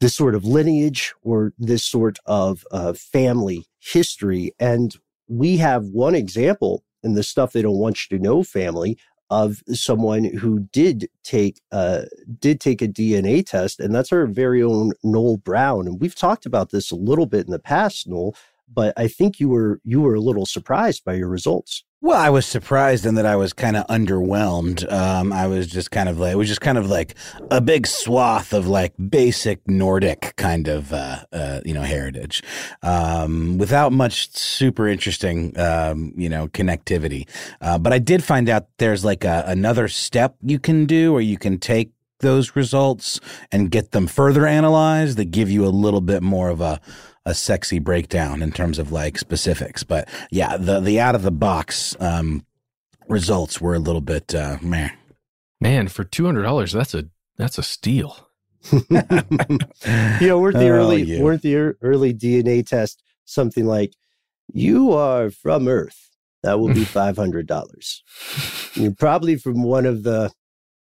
[0.00, 4.52] this sort of lineage or this sort of uh, family history.
[4.58, 4.96] And
[5.28, 8.98] we have one example in the stuff they don't want you to know family
[9.30, 12.02] of someone who did take uh,
[12.40, 15.86] did take a DNA test, and that's our very own Noel Brown.
[15.86, 18.34] And we've talked about this a little bit in the past, Noel
[18.72, 21.84] but I think you were you were a little surprised by your results.
[22.02, 24.90] Well, I was surprised in that I was kind of underwhelmed.
[24.90, 27.14] Um, I was just kind of like, it was just kind of like
[27.50, 32.42] a big swath of like basic Nordic kind of, uh, uh, you know, heritage,
[32.82, 37.28] um, without much super interesting, um, you know, connectivity.
[37.60, 41.20] Uh, but I did find out there's like a, another step you can do or
[41.20, 41.90] you can take
[42.20, 43.20] those results
[43.52, 46.80] and get them further analyzed that give you a little bit more of a,
[47.30, 49.84] a sexy breakdown in terms of like specifics.
[49.84, 52.44] But yeah, the the out of the box um,
[53.08, 54.90] results were a little bit uh, meh.
[55.60, 57.08] Man, for two hundred dollars, that's a
[57.38, 58.28] that's a steal.
[58.72, 61.22] you know, weren't the oh, early you.
[61.22, 63.94] weren't the early DNA test something like
[64.52, 66.10] you are from Earth?
[66.42, 68.02] That will be five hundred dollars.
[68.74, 70.32] You're probably from one of the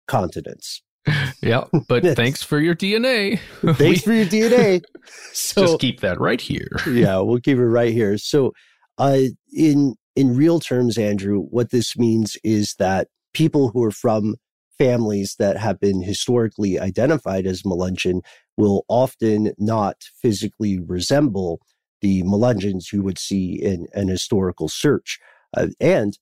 [0.07, 0.81] continents
[1.41, 3.39] yeah, but thanks for your DNA.
[3.61, 4.81] Thanks we, for your DNA.
[5.31, 6.69] So just keep that right here.
[6.87, 8.17] yeah, we'll keep it right here.
[8.17, 8.51] So,
[8.97, 14.35] uh, in in real terms, Andrew, what this means is that people who are from
[14.77, 18.21] families that have been historically identified as Melungeon
[18.57, 21.59] will often not physically resemble
[22.01, 25.19] the Melungeons you would see in an historical search.
[25.55, 26.17] Uh, and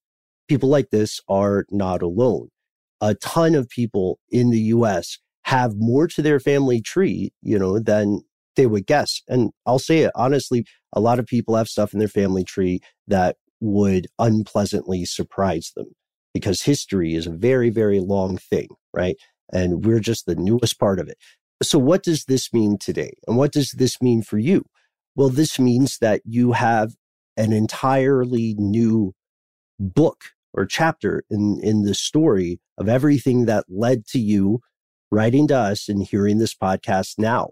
[0.47, 2.49] people like this are not alone
[3.01, 7.79] a ton of people in the US have more to their family tree, you know,
[7.79, 8.21] than
[8.55, 9.21] they would guess.
[9.27, 12.81] And I'll say it honestly, a lot of people have stuff in their family tree
[13.07, 15.87] that would unpleasantly surprise them
[16.33, 19.15] because history is a very, very long thing, right?
[19.51, 21.17] And we're just the newest part of it.
[21.63, 23.13] So, what does this mean today?
[23.27, 24.65] And what does this mean for you?
[25.15, 26.91] Well, this means that you have
[27.37, 29.13] an entirely new
[29.79, 34.59] book or chapter in, in the story of everything that led to you
[35.11, 37.51] writing to us and hearing this podcast now.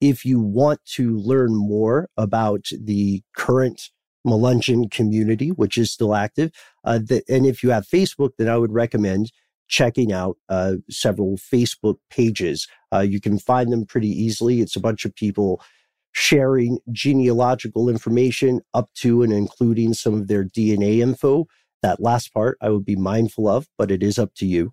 [0.00, 3.90] If you want to learn more about the current
[4.26, 6.50] Melungeon community, which is still active,
[6.84, 9.32] uh, the, and if you have Facebook, then I would recommend
[9.68, 12.66] checking out uh, several Facebook pages.
[12.92, 14.60] Uh, you can find them pretty easily.
[14.60, 15.62] It's a bunch of people
[16.12, 21.46] sharing genealogical information up to and including some of their DNA info.
[21.84, 24.72] That last part I would be mindful of, but it is up to you.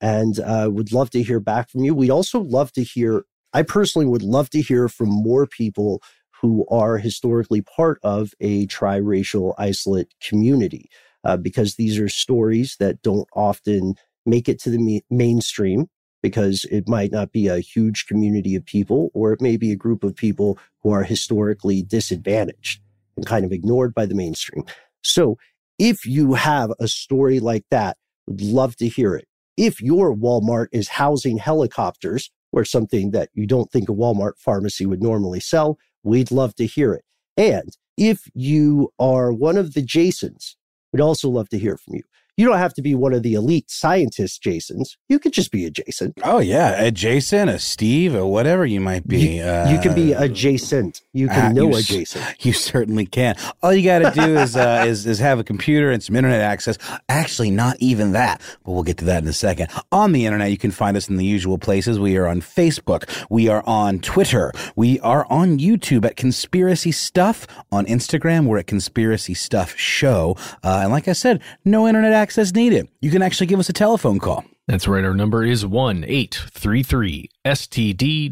[0.00, 1.94] And uh, would love to hear back from you.
[1.94, 6.02] We'd also love to hear, I personally would love to hear from more people
[6.40, 10.84] who are historically part of a triracial isolate community,
[11.24, 13.94] uh, because these are stories that don't often
[14.24, 15.88] make it to the me- mainstream
[16.22, 19.82] because it might not be a huge community of people, or it may be a
[19.84, 22.80] group of people who are historically disadvantaged
[23.16, 24.64] and kind of ignored by the mainstream.
[25.02, 25.38] So
[25.80, 29.26] If you have a story like that, would love to hear it.
[29.56, 34.84] If your Walmart is housing helicopters or something that you don't think a Walmart pharmacy
[34.84, 37.02] would normally sell, we'd love to hear it.
[37.38, 40.58] And if you are one of the Jasons,
[40.92, 42.02] we'd also love to hear from you.
[42.36, 44.96] You don't have to be one of the elite scientists, Jasons.
[45.08, 46.14] You could just be a Jason.
[46.22, 49.36] Oh yeah, a Jason, a Steve, or whatever you might be.
[49.36, 51.02] You, uh, you can be adjacent.
[51.12, 52.24] You can uh, know you, adjacent.
[52.40, 53.36] You certainly can.
[53.62, 56.40] All you got to do is, uh, is is have a computer and some internet
[56.40, 56.78] access.
[57.08, 59.68] Actually, not even that, but we'll get to that in a second.
[59.92, 61.98] On the internet, you can find us in the usual places.
[61.98, 63.08] We are on Facebook.
[63.28, 64.52] We are on Twitter.
[64.76, 67.46] We are on YouTube at Conspiracy Stuff.
[67.72, 70.36] On Instagram, we're at Conspiracy Stuff Show.
[70.62, 72.88] Uh, and like I said, no internet access access needed.
[73.00, 74.44] You can actually give us a telephone call.
[74.68, 75.04] That's right.
[75.04, 78.30] Our number is 1 833 STDWYTK.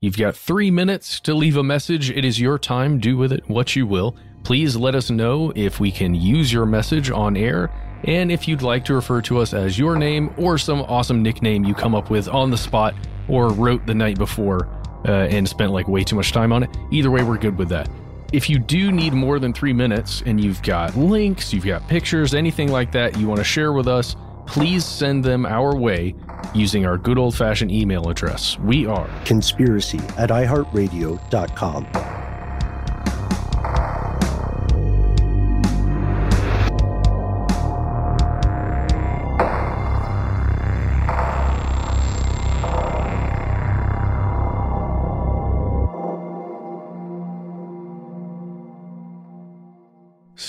[0.00, 2.10] You've got three minutes to leave a message.
[2.10, 2.98] It is your time.
[2.98, 4.16] Do with it what you will.
[4.42, 7.70] Please let us know if we can use your message on air
[8.04, 11.64] and if you'd like to refer to us as your name or some awesome nickname
[11.64, 12.94] you come up with on the spot
[13.28, 14.68] or wrote the night before
[15.06, 16.68] uh, and spent like way too much time on it.
[16.90, 17.88] Either way, we're good with that
[18.34, 22.34] if you do need more than three minutes and you've got links, you've got pictures,
[22.34, 26.16] anything like that you want to share with us, please send them our way
[26.52, 28.58] using our good old fashioned email address.
[28.58, 32.23] We are conspiracy at iheartradio.com.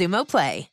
[0.00, 0.69] Xumo Play.